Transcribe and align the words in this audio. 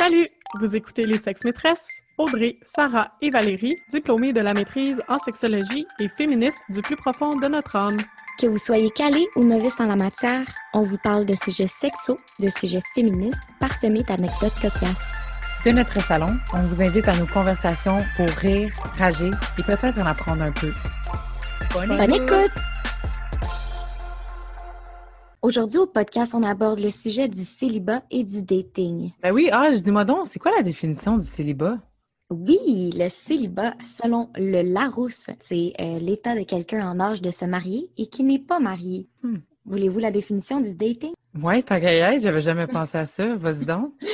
Salut! 0.00 0.28
Vous 0.58 0.74
écoutez 0.76 1.04
Les 1.04 1.18
Sexes 1.18 1.44
Maîtresses? 1.44 1.86
Audrey, 2.16 2.56
Sarah 2.62 3.12
et 3.20 3.28
Valérie, 3.28 3.76
diplômées 3.90 4.32
de 4.32 4.40
la 4.40 4.54
maîtrise 4.54 5.02
en 5.08 5.18
sexologie 5.18 5.86
et 5.98 6.08
féministes 6.08 6.62
du 6.70 6.80
plus 6.80 6.96
profond 6.96 7.36
de 7.36 7.46
notre 7.46 7.76
âme. 7.76 7.98
Que 8.40 8.46
vous 8.46 8.56
soyez 8.56 8.88
calé 8.92 9.28
ou 9.36 9.44
novice 9.44 9.78
en 9.78 9.84
la 9.84 9.96
matière, 9.96 10.46
on 10.72 10.84
vous 10.84 10.96
parle 10.96 11.26
de 11.26 11.34
sujets 11.34 11.68
sexos, 11.68 12.16
de 12.38 12.48
sujets 12.48 12.80
féministes, 12.94 13.42
parsemés 13.60 14.02
d'anecdotes 14.02 14.54
cocasses. 14.62 15.12
De 15.66 15.70
notre 15.70 16.00
salon, 16.00 16.34
on 16.54 16.62
vous 16.62 16.80
invite 16.80 17.06
à 17.06 17.16
nos 17.16 17.26
conversations 17.26 17.98
pour 18.16 18.28
rire, 18.38 18.72
rager 18.96 19.30
et 19.58 19.62
peut-être 19.62 19.98
en 19.98 20.06
apprendre 20.06 20.44
un 20.44 20.52
peu. 20.52 20.72
Bonne, 21.74 22.14
écoute! 22.14 22.69
Aujourd'hui, 25.50 25.80
au 25.80 25.86
podcast, 25.88 26.32
on 26.32 26.44
aborde 26.44 26.78
le 26.78 26.92
sujet 26.92 27.26
du 27.26 27.42
célibat 27.42 28.04
et 28.12 28.22
du 28.22 28.40
dating. 28.40 29.10
Ben 29.20 29.32
oui, 29.32 29.48
ah, 29.50 29.74
je 29.74 29.80
dis-moi 29.80 30.04
donc, 30.04 30.26
c'est 30.26 30.38
quoi 30.38 30.52
la 30.52 30.62
définition 30.62 31.16
du 31.16 31.24
célibat? 31.24 31.78
Oui, 32.30 32.92
le 32.96 33.08
célibat, 33.08 33.74
selon 33.84 34.30
le 34.36 34.62
Larousse, 34.62 35.28
c'est 35.40 35.72
euh, 35.80 35.98
l'état 35.98 36.36
de 36.36 36.44
quelqu'un 36.44 36.88
en 36.88 37.00
âge 37.00 37.20
de 37.20 37.32
se 37.32 37.46
marier 37.46 37.90
et 37.98 38.06
qui 38.06 38.22
n'est 38.22 38.38
pas 38.38 38.60
marié. 38.60 39.08
Hmm. 39.24 39.38
Voulez-vous 39.64 39.98
la 39.98 40.12
définition 40.12 40.60
du 40.60 40.72
dating? 40.72 41.14
Ouais, 41.42 41.62
tant 41.62 41.80
qu'à 41.80 42.14
y 42.14 42.20
j'avais 42.20 42.40
jamais 42.40 42.68
pensé 42.68 42.98
à 42.98 43.06
ça. 43.06 43.34
Vas-y 43.34 43.64
donc. 43.64 43.92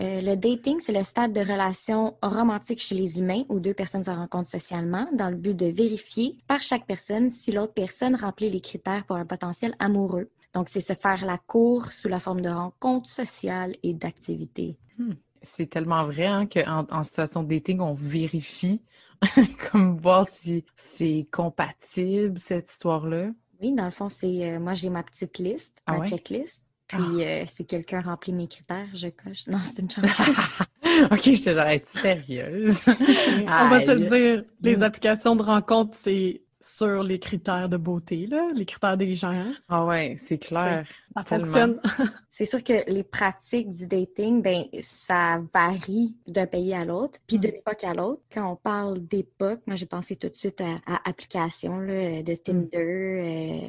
Euh, 0.00 0.20
le 0.20 0.34
dating, 0.34 0.78
c'est 0.80 0.92
le 0.92 1.04
stade 1.04 1.32
de 1.32 1.40
relation 1.40 2.16
romantique 2.20 2.80
chez 2.80 2.96
les 2.96 3.18
humains 3.18 3.42
où 3.48 3.60
deux 3.60 3.74
personnes 3.74 4.02
se 4.02 4.10
rencontrent 4.10 4.50
socialement 4.50 5.06
dans 5.12 5.30
le 5.30 5.36
but 5.36 5.54
de 5.54 5.66
vérifier 5.66 6.36
par 6.48 6.62
chaque 6.62 6.86
personne 6.86 7.30
si 7.30 7.52
l'autre 7.52 7.74
personne 7.74 8.16
remplit 8.16 8.50
les 8.50 8.60
critères 8.60 9.04
pour 9.04 9.16
un 9.16 9.26
potentiel 9.26 9.74
amoureux. 9.78 10.30
Donc, 10.54 10.68
c'est 10.68 10.80
se 10.80 10.94
faire 10.94 11.24
la 11.26 11.38
cour 11.38 11.90
sous 11.92 12.08
la 12.08 12.20
forme 12.20 12.40
de 12.40 12.48
rencontres 12.48 13.08
sociales 13.08 13.74
et 13.82 13.92
d'activités. 13.92 14.76
Hmm. 14.98 15.14
C'est 15.42 15.66
tellement 15.68 16.04
vrai 16.06 16.26
hein, 16.26 16.46
qu'en 16.46 16.86
en 16.90 17.02
situation 17.02 17.42
de 17.42 17.48
dating, 17.48 17.80
on 17.80 17.94
vérifie, 17.94 18.82
comme 19.70 19.98
voir 19.98 20.26
si 20.26 20.64
c'est 20.76 21.26
compatible, 21.30 22.38
cette 22.38 22.70
histoire-là. 22.70 23.30
Oui, 23.60 23.72
dans 23.72 23.84
le 23.84 23.90
fond, 23.90 24.08
c'est 24.08 24.48
euh, 24.54 24.58
moi, 24.60 24.74
j'ai 24.74 24.90
ma 24.90 25.02
petite 25.02 25.38
liste, 25.38 25.82
Ah 25.86 25.92
ma 25.92 26.00
ouais? 26.00 26.08
checklist. 26.08 26.64
Puis, 26.86 27.22
Ah. 27.24 27.42
euh, 27.42 27.44
si 27.46 27.66
quelqu'un 27.66 28.00
remplit 28.00 28.32
mes 28.32 28.48
critères, 28.48 28.88
je 28.94 29.08
coche. 29.08 29.46
Non, 29.48 29.58
c'est 29.64 29.82
une 29.82 29.90
chance. 29.90 30.06
ok, 31.10 31.20
j'étais 31.22 31.54
genre, 31.54 31.66
es 31.66 31.82
sérieuse? 31.84 32.84
On 33.58 33.68
va 33.68 33.80
se 33.80 33.90
le 33.92 34.00
dire, 34.00 34.44
les 34.62 34.78
Mm. 34.78 34.82
applications 34.82 35.36
de 35.36 35.42
rencontre, 35.42 35.96
c'est 35.96 36.42
sur 36.64 37.02
les 37.02 37.18
critères 37.18 37.68
de 37.68 37.76
beauté, 37.76 38.26
là, 38.26 38.50
les 38.54 38.64
critères 38.64 38.96
des 38.96 39.12
gens. 39.12 39.44
Ah 39.68 39.84
ouais, 39.84 40.16
c'est 40.18 40.38
clair. 40.38 40.86
Ça 41.14 41.22
fonctionne. 41.22 41.78
C'est 42.30 42.46
sûr 42.46 42.64
que 42.64 42.90
les 42.90 43.04
pratiques 43.04 43.70
du 43.70 43.86
dating, 43.86 44.42
ben, 44.42 44.64
ça 44.80 45.40
varie 45.52 46.16
d'un 46.26 46.46
pays 46.46 46.74
à 46.74 46.84
l'autre, 46.84 47.20
puis 47.28 47.38
de 47.38 47.46
l'époque 47.46 47.84
à 47.84 47.94
l'autre. 47.94 48.22
Quand 48.32 48.50
on 48.50 48.56
parle 48.56 49.06
d'époque, 49.06 49.60
moi, 49.66 49.76
j'ai 49.76 49.86
pensé 49.86 50.16
tout 50.16 50.28
de 50.28 50.34
suite 50.34 50.60
à, 50.60 50.80
à 50.86 51.08
applications 51.08 51.78
là, 51.78 52.22
de 52.22 52.34
Tinder. 52.34 52.78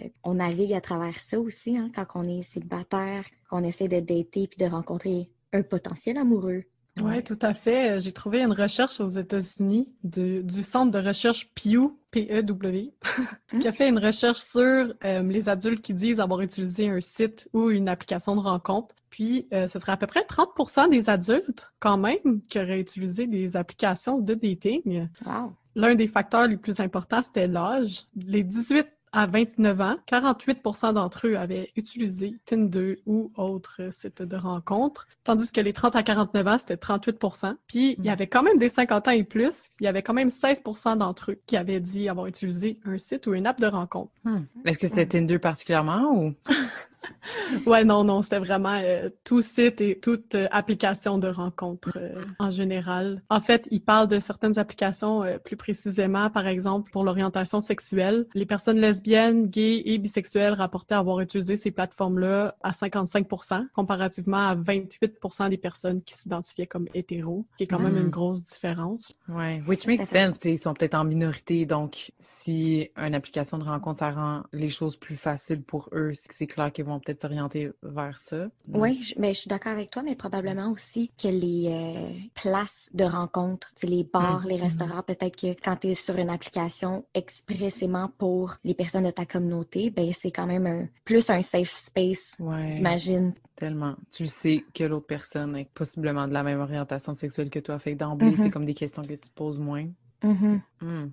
euh, 0.06 0.10
on 0.24 0.36
navigue 0.36 0.74
à 0.74 0.82
travers 0.82 1.20
ça 1.20 1.40
aussi, 1.40 1.78
hein, 1.78 1.92
quand 1.94 2.06
on 2.16 2.24
est 2.24 2.42
célibataire, 2.42 3.26
qu'on 3.50 3.64
essaie 3.64 3.88
de 3.88 4.00
dater 4.00 4.48
puis 4.48 4.58
de 4.58 4.66
rencontrer 4.66 5.30
un 5.54 5.62
potentiel 5.62 6.18
amoureux. 6.18 6.64
Oui, 7.02 7.24
tout 7.24 7.38
à 7.42 7.54
fait. 7.54 8.00
J'ai 8.00 8.14
trouvé 8.14 8.42
une 8.42 8.54
recherche 8.54 9.02
aux 9.02 9.10
États-Unis 9.10 9.90
du 10.04 10.64
centre 10.64 10.92
de 10.92 11.06
recherche 11.06 11.50
Pew, 11.54 11.94
P-E-W, 12.12 12.94
qui 13.60 13.68
a 13.68 13.72
fait 13.74 13.90
une 13.90 14.00
recherche 14.00 14.40
sur 14.40 14.62
euh, 15.04 15.22
les 15.24 15.50
adultes 15.50 15.82
qui 15.82 15.94
disent 15.94 16.22
avoir 16.22 16.42
utilisé 16.42 16.88
un 16.88 17.02
site 17.02 17.50
ou 17.54 17.70
une 17.70 17.90
application 17.90 18.36
de 18.36 18.42
rencontre. 18.42 18.96
Puis, 19.10 19.48
euh, 19.54 19.68
ce 19.68 19.78
serait 19.80 19.92
à 19.92 19.98
peu 19.98 20.08
près 20.08 20.22
30% 20.22 20.90
des 20.90 21.10
adultes, 21.10 21.72
quand 21.80 21.98
même, 21.98 22.42
qui 22.50 22.60
auraient 22.60 22.80
utilisé 22.80 23.28
des 23.28 23.58
applications 23.58 24.20
de 24.20 24.34
dating. 24.34 25.10
Wow! 25.26 25.54
L'un 25.76 25.96
des 25.96 26.08
facteurs 26.08 26.48
les 26.48 26.58
plus 26.58 26.80
importants, 26.80 27.22
c'était 27.22 27.48
l'âge. 27.48 28.06
Les 28.16 28.44
18 28.44 28.88
à 29.16 29.28
29 29.28 29.82
ans, 29.82 29.96
48% 30.08 30.94
d'entre 30.94 31.28
eux 31.28 31.38
avaient 31.38 31.72
utilisé 31.78 32.36
Tinder 32.46 33.00
ou 33.06 33.32
autre 33.38 33.82
site 33.90 34.22
de 34.22 34.36
rencontre, 34.36 35.08
tandis 35.24 35.52
que 35.54 35.62
les 35.62 35.72
30 35.72 35.96
à 35.96 36.04
49 36.04 36.48
ans, 36.48 36.58
c'était 36.58 36.76
38% 36.76 37.56
Puis, 37.68 37.96
il 37.98 38.06
y 38.06 38.10
avait 38.10 38.28
quand 38.28 38.44
même 38.44 38.58
des 38.58 38.68
50 38.68 39.08
ans 39.08 39.12
et 39.12 39.24
plus, 39.24 39.70
il 39.80 39.86
y 39.86 39.88
avait 39.88 40.02
quand 40.02 40.14
même 40.14 40.28
16% 40.28 40.98
d'entre 40.98 41.32
eux 41.32 41.40
qui 41.46 41.56
avaient 41.56 41.80
dit 41.80 42.10
avoir 42.10 42.28
utilisé 42.28 42.78
un 42.86 42.98
site 42.98 43.26
ou 43.28 43.34
une 43.34 43.48
app 43.48 43.60
de 43.62 43.68
rencontre. 43.68 44.12
Hmm. 44.26 44.42
Est-ce 44.66 44.80
que 44.80 44.88
c'était 44.88 45.06
Tinder 45.06 45.40
particulièrement 45.40 46.12
ou? 46.14 46.34
Ouais, 47.66 47.84
non, 47.84 48.04
non, 48.04 48.22
c'était 48.22 48.40
vraiment 48.40 48.80
euh, 48.82 49.10
tout 49.24 49.42
site 49.42 49.82
et 49.82 50.00
toute 50.00 50.36
euh, 50.36 50.48
application 50.52 51.18
de 51.18 51.28
rencontre 51.28 51.98
euh, 51.98 52.24
en 52.40 52.50
général. 52.50 53.22
En 53.30 53.42
fait, 53.42 53.68
il 53.72 53.82
parle 53.82 54.08
de 54.08 54.20
certaines 54.20 54.58
applications 54.58 55.24
euh, 55.24 55.38
plus 55.38 55.56
précisément, 55.56 56.30
par 56.30 56.48
exemple, 56.48 56.92
pour 56.92 57.04
l'orientation 57.04 57.60
sexuelle. 57.60 58.28
Les 58.34 58.46
personnes 58.46 58.78
lesbiennes, 58.78 59.48
gays 59.48 59.82
et 59.86 59.98
bisexuelles 59.98 60.54
rapportaient 60.54 60.96
avoir 60.96 61.20
utilisé 61.20 61.56
ces 61.56 61.72
plateformes-là 61.72 62.56
à 62.64 62.72
55% 62.72 63.68
comparativement 63.74 64.50
à 64.50 64.56
28% 64.56 65.50
des 65.50 65.58
personnes 65.58 66.02
qui 66.04 66.16
s'identifiaient 66.16 66.68
comme 66.68 66.88
hétéros, 66.94 67.46
qui 67.58 67.64
est 67.64 67.68
quand 67.68 67.80
même 67.80 67.98
une 67.98 68.10
grosse 68.10 68.44
différence. 68.44 69.14
Ouais, 69.30 69.62
which 69.68 69.88
makes 69.88 70.06
sense. 70.06 70.40
tu 70.40 70.50
sais, 70.50 70.52
Ils 70.54 70.58
sont 70.58 70.74
peut-être 70.74 70.96
en 70.96 71.04
minorité, 71.04 71.66
donc 71.66 72.12
si 72.20 72.90
une 72.98 73.16
application 73.16 73.58
de 73.58 73.64
rencontre, 73.64 74.00
ça 74.00 74.12
rend 74.12 74.44
les 74.54 74.70
choses 74.70 74.96
plus 74.98 75.16
faciles 75.16 75.62
pour 75.62 75.90
eux, 75.94 76.12
c'est 76.14 76.28
que 76.28 76.36
c'est 76.36 76.48
clair 76.48 76.72
qu'ils 76.72 76.86
vont 76.86 76.95
peut-être 77.00 77.22
s'orienter 77.22 77.72
vers 77.84 78.18
ça. 78.18 78.48
Oui, 78.68 79.02
je, 79.04 79.16
mais 79.20 79.34
je 79.34 79.40
suis 79.42 79.48
d'accord 79.50 79.72
avec 79.74 79.92
toi, 79.92 80.02
mais 80.04 80.16
probablement 80.16 80.72
aussi 80.72 81.12
que 81.22 81.28
les 81.28 81.68
euh, 81.70 82.10
places 82.34 82.90
de 82.94 83.04
rencontre, 83.04 83.72
les 83.84 84.04
bars, 84.04 84.46
les 84.46 84.56
restaurants, 84.58 85.02
peut-être 85.04 85.36
que 85.36 85.48
quand 85.64 85.76
tu 85.78 85.88
es 85.90 85.96
sur 85.96 86.18
une 86.18 86.30
application 86.30 87.06
expressément 87.14 88.10
pour 88.18 88.56
les 88.64 88.74
personnes 88.74 89.06
de 89.06 89.12
ta 89.12 89.26
communauté, 89.26 89.90
ben 89.90 90.12
c'est 90.14 90.32
quand 90.32 90.46
même 90.48 90.66
un, 90.68 90.88
plus 91.04 91.30
un 91.30 91.42
safe 91.42 91.72
space, 91.72 92.36
Ouais, 92.40 92.68
j'imagine. 92.70 93.34
tellement. 93.56 93.96
Tu 94.12 94.28
sais 94.28 94.64
que 94.74 94.84
l'autre 94.84 95.08
personne 95.08 95.56
est 95.56 95.70
possiblement 95.74 96.28
de 96.28 96.34
la 96.34 96.44
même 96.44 96.60
orientation 96.60 97.14
sexuelle 97.14 97.50
que 97.50 97.60
toi. 97.60 97.80
Fait 97.80 97.94
que 97.94 98.00
d'emblée, 98.00 98.28
Mhm. 98.32 98.36
c'est 98.36 98.50
comme 98.50 98.66
des 98.66 98.74
questions 98.74 99.02
que 99.04 99.14
tu 99.14 99.30
te 99.30 99.34
poses 99.34 99.60
moins. 99.60 99.88
Hmm. 100.24 101.08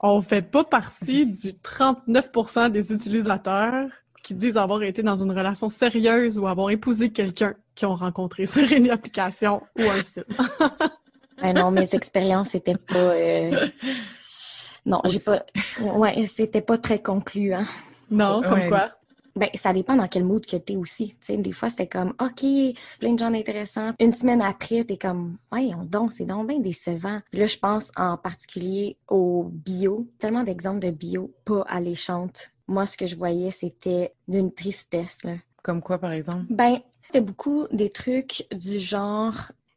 On 0.00 0.20
fait 0.20 0.42
pas 0.42 0.64
partie 0.64 1.26
du 1.26 1.54
39% 1.54 2.68
des 2.70 2.92
utilisateurs 2.92 3.90
qui 4.28 4.34
disent 4.34 4.56
avoir 4.58 4.82
été 4.82 5.02
dans 5.02 5.16
une 5.16 5.30
relation 5.32 5.68
sérieuse 5.70 6.38
ou 6.38 6.46
avoir 6.46 6.70
épousé 6.70 7.10
quelqu'un 7.10 7.54
qu'ils 7.74 7.88
ont 7.88 7.94
rencontré 7.94 8.44
sur 8.46 8.70
une 8.72 8.90
application 8.90 9.62
ou 9.78 9.82
un 9.82 10.02
site. 10.02 10.26
Ben 11.40 11.52
non, 11.54 11.70
mes 11.70 11.88
expériences 11.94 12.48
c'était 12.50 12.76
pas. 12.76 12.96
euh, 12.98 13.68
Non, 14.84 15.00
j'ai 15.04 15.20
pas. 15.20 15.44
Ouais, 15.80 16.26
c'était 16.26 16.60
pas 16.62 16.78
très 16.78 17.00
concluant. 17.00 17.64
Non, 18.10 18.42
comme 18.42 18.52
Ouais. 18.54 18.68
quoi? 18.68 18.90
Ben, 19.36 19.48
ça 19.54 19.72
dépend 19.72 19.94
dans 19.94 20.08
quel 20.08 20.24
mood 20.24 20.44
que 20.44 20.56
t'es 20.56 20.74
aussi. 20.74 21.10
Tu 21.10 21.16
sais, 21.20 21.36
des 21.36 21.52
fois, 21.52 21.70
c'était 21.70 21.86
comme, 21.86 22.12
OK, 22.20 22.44
plein 22.98 23.12
de 23.12 23.18
gens 23.20 23.32
intéressants. 23.32 23.92
Une 24.00 24.10
semaine 24.10 24.42
après, 24.42 24.82
t'es 24.82 24.96
comme, 24.96 25.36
ouais, 25.52 25.70
on 25.78 25.84
donc, 25.84 26.12
c'est 26.12 26.24
donc 26.24 26.48
bien 26.48 26.58
décevant. 26.58 27.20
Puis 27.30 27.38
là, 27.40 27.46
je 27.46 27.56
pense 27.56 27.92
en 27.96 28.16
particulier 28.16 28.96
au 29.08 29.44
bio. 29.48 30.08
Tellement 30.18 30.42
d'exemples 30.42 30.80
de 30.84 30.90
bio 30.90 31.32
pas 31.44 31.62
alléchantes. 31.68 32.50
Moi, 32.68 32.86
ce 32.86 32.96
que 32.96 33.06
je 33.06 33.16
voyais, 33.16 33.50
c'était 33.50 34.12
d'une 34.28 34.52
tristesse, 34.52 35.24
là. 35.24 35.36
Comme 35.62 35.80
quoi, 35.82 35.98
par 35.98 36.12
exemple? 36.12 36.44
Ben, 36.50 36.78
c'était 37.06 37.20
beaucoup 37.22 37.66
des 37.72 37.90
trucs 37.90 38.46
du 38.52 38.78
genre, 38.78 39.34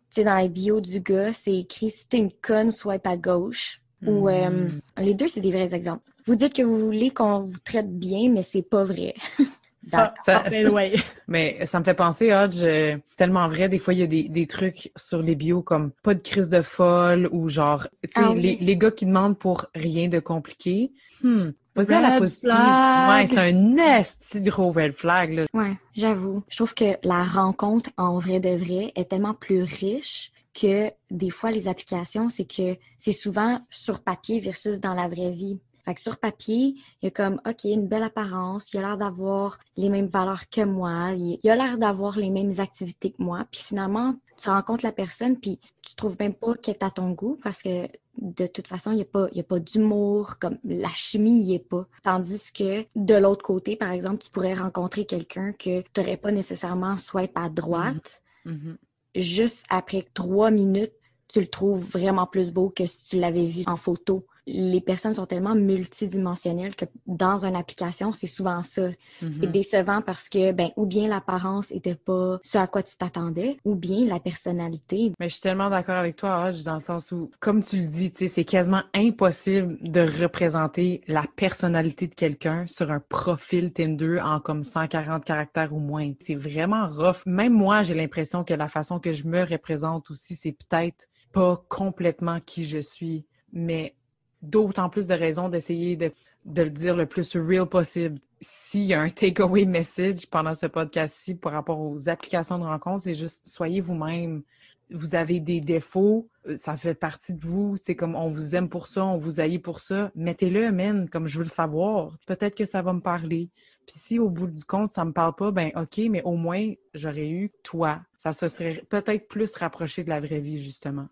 tu 0.09 0.15
sais, 0.15 0.23
dans 0.23 0.35
la 0.35 0.47
bio 0.47 0.81
du 0.81 0.99
gars, 0.99 1.33
c'est 1.33 1.55
écrit, 1.55 1.89
si 1.89 2.07
t'es 2.07 2.17
une 2.17 2.31
conne, 2.41 2.71
swipe 2.71 3.07
à 3.07 3.17
gauche. 3.17 3.81
Ou, 4.05 4.27
euh, 4.29 4.67
Hmm. 4.67 4.79
les 4.97 5.13
deux, 5.13 5.27
c'est 5.27 5.41
des 5.41 5.51
vrais 5.51 5.73
exemples. 5.75 6.03
Vous 6.25 6.35
dites 6.35 6.53
que 6.53 6.63
vous 6.63 6.77
voulez 6.79 7.11
qu'on 7.11 7.41
vous 7.41 7.59
traite 7.59 7.91
bien, 7.97 8.29
mais 8.29 8.43
c'est 8.43 8.61
pas 8.63 8.83
vrai. 8.83 9.13
Ah, 9.93 10.13
Ça- 10.23 10.43
ben 10.49 10.69
ouais. 10.69 10.93
Mais 11.27 11.65
ça 11.65 11.79
me 11.79 11.83
fait 11.83 11.95
penser, 11.95 12.31
Hodge, 12.31 12.61
euh, 12.61 12.97
tellement 13.17 13.47
vrai, 13.47 13.67
des 13.67 13.79
fois, 13.79 13.93
il 13.95 13.99
y 13.99 14.03
a 14.03 14.07
des, 14.07 14.29
des 14.29 14.45
trucs 14.45 14.91
sur 14.95 15.21
les 15.23 15.35
bios 15.35 15.63
comme 15.63 15.91
pas 16.03 16.13
de 16.13 16.19
crise 16.19 16.49
de 16.49 16.61
folle 16.61 17.27
ou 17.31 17.49
genre, 17.49 17.87
tu 18.03 18.09
sais, 18.11 18.21
Ah 18.21 18.31
oui. 18.31 18.41
les, 18.41 18.55
les 18.57 18.77
gars 18.77 18.91
qui 18.91 19.05
demandent 19.07 19.37
pour 19.39 19.65
rien 19.73 20.07
de 20.07 20.19
compliqué. 20.19 20.91
Hmm. 21.23 21.49
Vas-y 21.75 21.93
à 21.93 22.01
la 22.01 22.19
positive. 22.19 22.49
Ouais, 22.49 23.27
c'est 23.27 23.37
un 23.37 23.53
nasty 23.53 24.41
gros 24.41 24.71
red 24.71 24.93
flag, 24.93 25.33
là. 25.33 25.45
Ouais, 25.53 25.77
j'avoue. 25.95 26.43
Je 26.49 26.57
trouve 26.57 26.73
que 26.73 26.97
la 27.03 27.23
rencontre 27.23 27.89
en 27.97 28.19
vrai 28.19 28.39
de 28.39 28.55
vrai 28.55 28.91
est 28.95 29.09
tellement 29.09 29.33
plus 29.33 29.63
riche 29.63 30.31
que 30.53 30.91
des 31.09 31.29
fois 31.29 31.51
les 31.51 31.67
applications, 31.67 32.29
c'est 32.29 32.45
que 32.45 32.77
c'est 32.97 33.13
souvent 33.13 33.61
sur 33.69 34.01
papier 34.01 34.39
versus 34.39 34.79
dans 34.79 34.93
la 34.93 35.07
vraie 35.07 35.31
vie. 35.31 35.59
Fait 35.85 35.95
que 35.95 36.01
sur 36.01 36.17
papier, 36.17 36.75
il 37.01 37.05
y 37.05 37.07
a 37.07 37.11
comme, 37.11 37.41
OK, 37.47 37.63
une 37.63 37.87
belle 37.87 38.03
apparence, 38.03 38.71
il 38.73 38.77
a 38.79 38.81
l'air 38.81 38.97
d'avoir 38.97 39.57
les 39.77 39.89
mêmes 39.89 40.07
valeurs 40.07 40.47
que 40.49 40.61
moi, 40.61 41.11
il 41.17 41.39
il 41.41 41.49
a 41.49 41.55
l'air 41.55 41.77
d'avoir 41.77 42.17
les 42.17 42.29
mêmes 42.29 42.59
activités 42.59 43.11
que 43.11 43.23
moi. 43.23 43.45
Puis 43.49 43.61
finalement, 43.61 44.15
tu 44.37 44.49
rencontres 44.49 44.85
la 44.85 44.91
personne, 44.91 45.37
puis 45.37 45.59
tu 45.81 45.95
trouves 45.95 46.17
même 46.19 46.33
pas 46.33 46.53
qu'elle 46.55 46.75
est 46.75 46.83
à 46.83 46.91
ton 46.91 47.11
goût 47.11 47.39
parce 47.43 47.63
que 47.63 47.87
de 48.17 48.47
toute 48.47 48.67
façon, 48.67 48.91
il 48.91 48.95
n'y 48.95 49.01
a 49.01 49.05
pas, 49.05 49.27
il 49.31 49.37
y 49.37 49.41
a 49.41 49.43
pas 49.43 49.59
d'humour, 49.59 50.37
comme 50.39 50.57
la 50.63 50.89
chimie 50.89 51.31
n'y 51.43 51.55
est 51.55 51.59
pas. 51.59 51.87
Tandis 52.03 52.51
que 52.53 52.85
de 52.95 53.15
l'autre 53.15 53.43
côté, 53.43 53.75
par 53.75 53.91
exemple, 53.91 54.19
tu 54.23 54.29
pourrais 54.29 54.53
rencontrer 54.53 55.05
quelqu'un 55.05 55.53
que 55.53 55.81
tu 55.81 55.99
n'aurais 55.99 56.17
pas 56.17 56.31
nécessairement 56.31 56.97
swipe 56.97 57.35
à 57.35 57.49
droite, 57.49 58.21
Mhm. 58.45 58.77
juste 59.15 59.65
après 59.69 60.05
trois 60.13 60.51
minutes, 60.51 60.93
tu 61.27 61.39
le 61.39 61.47
trouves 61.47 61.83
vraiment 61.89 62.25
plus 62.27 62.51
beau 62.51 62.69
que 62.69 62.85
si 62.85 63.09
tu 63.09 63.19
l'avais 63.19 63.45
vu 63.45 63.63
en 63.67 63.77
photo 63.77 64.25
les 64.47 64.81
personnes 64.81 65.13
sont 65.13 65.25
tellement 65.27 65.55
multidimensionnelles 65.55 66.75
que 66.75 66.85
dans 67.05 67.45
une 67.45 67.55
application, 67.55 68.11
c'est 68.11 68.27
souvent 68.27 68.63
ça. 68.63 68.89
C'est 69.19 69.45
Mhm. 69.45 69.51
décevant 69.51 70.01
parce 70.01 70.29
que, 70.29 70.51
ben, 70.51 70.71
ou 70.77 70.85
bien 70.85 71.07
l'apparence 71.07 71.71
était 71.71 71.95
pas 71.95 72.39
ce 72.43 72.57
à 72.57 72.67
quoi 72.67 72.81
tu 72.83 72.97
t'attendais, 72.97 73.57
ou 73.65 73.75
bien 73.75 74.07
la 74.07 74.19
personnalité. 74.19 75.11
Mais 75.19 75.27
je 75.29 75.33
suis 75.33 75.41
tellement 75.41 75.69
d'accord 75.69 75.95
avec 75.95 76.15
toi, 76.15 76.47
Hodge, 76.47 76.63
dans 76.63 76.75
le 76.75 76.79
sens 76.81 77.11
où, 77.11 77.29
comme 77.39 77.61
tu 77.63 77.77
le 77.77 77.87
dis, 77.87 78.11
c'est 78.27 78.43
quasiment 78.45 78.83
impossible 78.93 79.77
de 79.81 80.01
représenter 80.01 81.01
la 81.07 81.23
personnalité 81.35 82.07
de 82.07 82.15
quelqu'un 82.15 82.65
sur 82.67 82.91
un 82.91 82.99
profil 82.99 83.71
Tinder 83.73 84.19
en 84.21 84.39
comme 84.39 84.63
140 84.63 85.23
caractères 85.23 85.73
ou 85.73 85.79
moins. 85.79 86.11
C'est 86.19 86.35
vraiment 86.35 86.87
rough. 86.87 87.25
Même 87.25 87.53
moi, 87.53 87.83
j'ai 87.83 87.93
l'impression 87.93 88.43
que 88.43 88.53
la 88.53 88.67
façon 88.67 88.99
que 88.99 89.11
je 89.13 89.27
me 89.27 89.43
représente 89.43 90.09
aussi, 90.09 90.35
c'est 90.35 90.53
peut-être 90.53 91.07
pas 91.31 91.63
complètement 91.69 92.39
qui 92.45 92.65
je 92.65 92.79
suis, 92.79 93.25
mais 93.53 93.95
d'autant 94.41 94.89
plus 94.89 95.07
de 95.07 95.13
raisons 95.13 95.49
d'essayer 95.49 95.95
de, 95.95 96.11
le 96.45 96.69
dire 96.69 96.95
le 96.95 97.05
plus 97.05 97.35
real 97.35 97.65
possible. 97.65 98.19
S'il 98.39 98.85
y 98.85 98.93
a 98.93 99.01
un 99.01 99.09
takeaway 99.09 99.65
message 99.65 100.27
pendant 100.27 100.55
ce 100.55 100.65
podcast-ci 100.65 101.35
par 101.35 101.53
rapport 101.53 101.79
aux 101.79 102.09
applications 102.09 102.57
de 102.57 102.63
rencontres, 102.63 103.03
c'est 103.03 103.15
juste 103.15 103.47
soyez 103.47 103.81
vous-même. 103.81 104.41
Vous 104.89 105.15
avez 105.15 105.39
des 105.39 105.61
défauts, 105.61 106.27
euh, 106.47 106.57
ça 106.57 106.75
fait 106.75 106.95
partie 106.95 107.35
de 107.35 107.45
vous. 107.45 107.77
C'est 107.81 107.95
comme 107.95 108.15
on 108.15 108.27
vous 108.27 108.55
aime 108.55 108.67
pour 108.67 108.87
ça, 108.87 109.05
on 109.05 109.15
vous 109.15 109.39
haït 109.39 109.59
pour 109.59 109.79
ça. 109.79 110.11
Mettez-le, 110.15 110.71
man, 110.71 111.07
comme 111.07 111.27
je 111.27 111.37
veux 111.37 111.45
le 111.45 111.49
savoir. 111.49 112.17
Peut-être 112.25 112.55
que 112.55 112.65
ça 112.65 112.81
va 112.81 112.91
me 112.91 112.99
parler. 112.99 113.49
Puis 113.87 113.95
si 113.97 114.19
au 114.19 114.29
bout 114.29 114.47
du 114.47 114.65
compte, 114.65 114.91
ça 114.91 115.05
me 115.05 115.13
parle 115.13 115.35
pas, 115.35 115.51
ben 115.51 115.71
OK, 115.75 115.97
mais 116.09 116.21
au 116.23 116.35
moins, 116.35 116.73
j'aurais 116.93 117.29
eu 117.29 117.51
toi. 117.63 118.01
Ça 118.17 118.33
se 118.33 118.47
serait 118.47 118.83
peut-être 118.89 119.27
plus 119.27 119.55
rapproché 119.55 120.03
de 120.03 120.09
la 120.09 120.19
vraie 120.19 120.39
vie, 120.39 120.61
justement. 120.61 121.07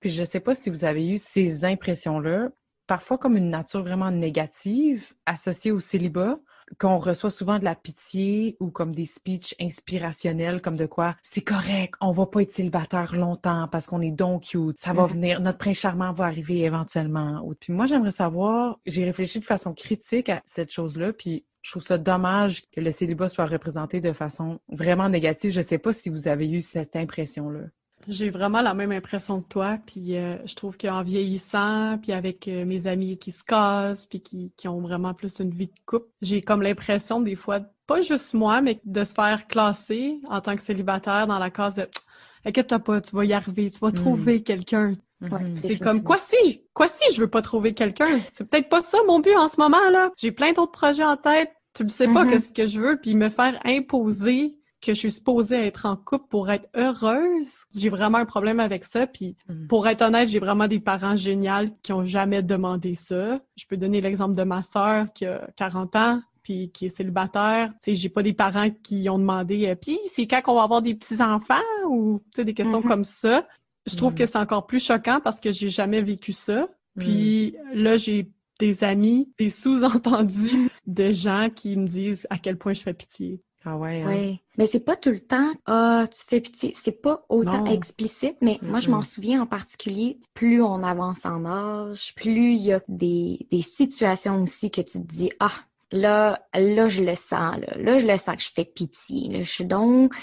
Puis 0.00 0.10
je 0.10 0.24
sais 0.24 0.40
pas 0.40 0.54
si 0.54 0.70
vous 0.70 0.84
avez 0.84 1.08
eu 1.08 1.18
ces 1.18 1.64
impressions-là, 1.64 2.50
parfois 2.86 3.18
comme 3.18 3.36
une 3.36 3.50
nature 3.50 3.82
vraiment 3.82 4.10
négative 4.10 5.12
associée 5.26 5.70
au 5.72 5.78
célibat, 5.80 6.38
qu'on 6.78 6.98
reçoit 6.98 7.30
souvent 7.30 7.58
de 7.58 7.64
la 7.64 7.74
pitié 7.74 8.56
ou 8.60 8.70
comme 8.70 8.94
des 8.94 9.06
speeches 9.06 9.54
inspirationnels 9.60 10.60
comme 10.62 10.76
de 10.76 10.86
quoi 10.86 11.16
c'est 11.22 11.40
correct, 11.40 11.94
on 12.00 12.12
va 12.12 12.26
pas 12.26 12.42
être 12.42 12.52
célibataire 12.52 13.14
longtemps 13.16 13.66
parce 13.68 13.86
qu'on 13.88 14.00
est 14.00 14.12
donc 14.12 14.44
cute, 14.44 14.78
ça 14.78 14.92
va 14.92 15.02
Mhm. 15.04 15.08
venir, 15.12 15.40
notre 15.40 15.58
prince 15.58 15.78
charmant 15.78 16.12
va 16.12 16.26
arriver 16.26 16.60
éventuellement. 16.60 17.42
Puis 17.58 17.72
moi 17.72 17.86
j'aimerais 17.86 18.12
savoir, 18.12 18.78
j'ai 18.86 19.04
réfléchi 19.04 19.40
de 19.40 19.44
façon 19.44 19.74
critique 19.74 20.28
à 20.28 20.42
cette 20.46 20.70
chose-là, 20.70 21.12
puis 21.12 21.44
je 21.62 21.72
trouve 21.72 21.82
ça 21.82 21.98
dommage 21.98 22.62
que 22.70 22.80
le 22.80 22.90
célibat 22.90 23.28
soit 23.28 23.46
représenté 23.46 24.00
de 24.00 24.12
façon 24.12 24.60
vraiment 24.68 25.08
négative. 25.08 25.50
Je 25.50 25.60
sais 25.60 25.78
pas 25.78 25.92
si 25.92 26.08
vous 26.08 26.28
avez 26.28 26.48
eu 26.50 26.60
cette 26.62 26.94
impression-là. 26.96 27.62
J'ai 28.08 28.30
vraiment 28.30 28.62
la 28.62 28.74
même 28.74 28.92
impression 28.92 29.40
que 29.42 29.48
toi, 29.48 29.78
puis 29.86 30.16
euh, 30.16 30.36
je 30.46 30.54
trouve 30.54 30.76
qu'en 30.76 31.02
vieillissant, 31.02 31.98
puis 32.02 32.12
avec 32.12 32.48
euh, 32.48 32.64
mes 32.64 32.86
amis 32.86 33.18
qui 33.18 33.30
se 33.30 33.44
cassent, 33.44 34.06
puis 34.06 34.20
qui, 34.20 34.52
qui 34.56 34.68
ont 34.68 34.80
vraiment 34.80 35.14
plus 35.14 35.38
une 35.40 35.50
vie 35.50 35.66
de 35.66 35.72
couple, 35.86 36.06
j'ai 36.22 36.40
comme 36.40 36.62
l'impression 36.62 37.20
des 37.20 37.36
fois, 37.36 37.60
pas 37.86 38.00
juste 38.00 38.34
moi, 38.34 38.62
mais 38.62 38.80
de 38.84 39.04
se 39.04 39.14
faire 39.14 39.46
classer 39.46 40.18
en 40.28 40.40
tant 40.40 40.56
que 40.56 40.62
célibataire 40.62 41.26
dans 41.26 41.38
la 41.38 41.50
case 41.50 41.74
de 41.76 41.88
«Inquiète-toi 42.44 42.78
pas, 42.78 43.00
tu 43.02 43.14
vas 43.14 43.24
y 43.24 43.32
arriver, 43.34 43.70
tu 43.70 43.78
vas 43.80 43.92
trouver 43.92 44.42
quelqu'un. 44.42 44.94
Ouais. 45.20 45.28
C'est 45.56 45.78
comme 45.78 46.02
quoi 46.02 46.16
si, 46.18 46.62
quoi 46.72 46.88
si 46.88 47.14
je 47.14 47.20
veux 47.20 47.28
pas 47.28 47.42
trouver 47.42 47.74
quelqu'un? 47.74 48.20
C'est 48.32 48.48
peut-être 48.48 48.70
pas 48.70 48.80
ça 48.80 48.96
mon 49.06 49.18
but 49.20 49.36
en 49.36 49.48
ce 49.48 49.60
moment 49.60 49.90
là. 49.90 50.10
J'ai 50.16 50.32
plein 50.32 50.52
d'autres 50.52 50.72
projets 50.72 51.04
en 51.04 51.18
tête. 51.18 51.50
Tu 51.74 51.82
le 51.82 51.90
sais 51.90 52.08
pas 52.08 52.24
Mhm. 52.24 52.30
qu'est-ce 52.30 52.50
que 52.50 52.66
je 52.66 52.80
veux, 52.80 52.98
puis 52.98 53.14
me 53.14 53.28
faire 53.28 53.60
imposer 53.66 54.56
que 54.80 54.94
je 54.94 54.98
suis 54.98 55.12
supposée 55.12 55.66
être 55.66 55.86
en 55.86 55.96
couple 55.96 56.26
pour 56.28 56.50
être 56.50 56.66
heureuse. 56.74 57.64
J'ai 57.76 57.90
vraiment 57.90 58.18
un 58.18 58.24
problème 58.24 58.60
avec 58.60 58.84
ça. 58.84 59.06
Puis 59.06 59.36
Mhm. 59.48 59.66
pour 59.68 59.86
être 59.86 60.02
honnête, 60.02 60.28
j'ai 60.28 60.38
vraiment 60.38 60.68
des 60.68 60.80
parents 60.80 61.16
géniaux 61.16 61.68
qui 61.82 61.92
ont 61.92 62.04
jamais 62.04 62.42
demandé 62.42 62.94
ça. 62.94 63.40
Je 63.56 63.66
peux 63.66 63.76
donner 63.76 64.00
l'exemple 64.00 64.36
de 64.36 64.42
ma 64.42 64.62
sœur 64.62 65.12
qui 65.12 65.26
a 65.26 65.48
40 65.56 65.96
ans 65.96 66.22
puis 66.42 66.70
qui 66.72 66.86
est 66.86 66.96
célibataire. 66.96 67.68
Tu 67.82 67.90
sais, 67.90 67.94
j'ai 67.94 68.08
pas 68.08 68.22
des 68.22 68.32
parents 68.32 68.70
qui 68.82 69.08
ont 69.10 69.18
demandé 69.18 69.66
euh, 69.68 69.74
puis 69.74 69.98
c'est 70.12 70.26
quand 70.26 70.40
qu'on 70.42 70.54
va 70.54 70.62
avoir 70.62 70.80
des 70.82 70.94
petits 70.94 71.22
enfants 71.22 71.54
ou 71.88 72.20
tu 72.34 72.36
sais 72.36 72.44
des 72.44 72.54
questions 72.54 72.80
Mhm. 72.80 72.88
comme 72.88 73.04
ça. 73.04 73.44
Je 73.86 73.96
trouve 73.96 74.14
que 74.14 74.24
c'est 74.26 74.38
encore 74.38 74.66
plus 74.66 74.82
choquant 74.84 75.20
parce 75.22 75.40
que 75.40 75.52
j'ai 75.52 75.70
jamais 75.70 76.00
vécu 76.02 76.32
ça. 76.32 76.68
Puis 76.98 77.54
là, 77.72 77.96
j'ai 77.96 78.28
des 78.58 78.84
amis, 78.84 79.30
des 79.38 79.48
sous-entendus 79.50 80.70
de 80.86 81.12
gens 81.12 81.48
qui 81.54 81.76
me 81.76 81.86
disent 81.86 82.26
à 82.30 82.38
quel 82.38 82.56
point 82.58 82.72
je 82.72 82.82
fais 82.82 82.94
pitié. 82.94 83.40
Ah 83.64 83.76
ouais, 83.76 84.02
hein? 84.02 84.06
Oui. 84.08 84.40
Mais 84.56 84.66
c'est 84.66 84.80
pas 84.80 84.96
tout 84.96 85.10
le 85.10 85.20
temps, 85.20 85.52
ah, 85.66 86.06
tu 86.10 86.22
fais 86.26 86.40
pitié. 86.40 86.72
C'est 86.76 87.02
pas 87.02 87.24
autant 87.28 87.64
Non. 87.64 87.72
explicite, 87.72 88.36
mais 88.40 88.58
moi, 88.62 88.80
je 88.80 88.90
m'en 88.90 89.00
Mm-mm. 89.00 89.04
souviens 89.14 89.42
en 89.42 89.46
particulier, 89.46 90.18
plus 90.34 90.62
on 90.62 90.82
avance 90.82 91.26
en 91.26 91.44
âge, 91.44 92.14
plus 92.14 92.52
il 92.54 92.62
y 92.62 92.72
a 92.72 92.80
des, 92.88 93.46
des 93.50 93.62
situations 93.62 94.42
aussi 94.42 94.70
que 94.70 94.80
tu 94.80 94.92
te 95.00 95.06
dis, 95.06 95.30
ah, 95.40 95.52
là, 95.92 96.40
là, 96.54 96.88
je 96.88 97.02
le 97.02 97.14
sens, 97.14 97.58
là. 97.58 97.76
Là, 97.76 97.98
je 97.98 98.06
le 98.06 98.16
sens 98.16 98.36
que 98.36 98.42
je 98.42 98.50
fais 98.50 98.64
pitié, 98.64 99.28
là. 99.28 99.42
Je 99.42 99.50
suis 99.50 99.66
donc 99.66 100.14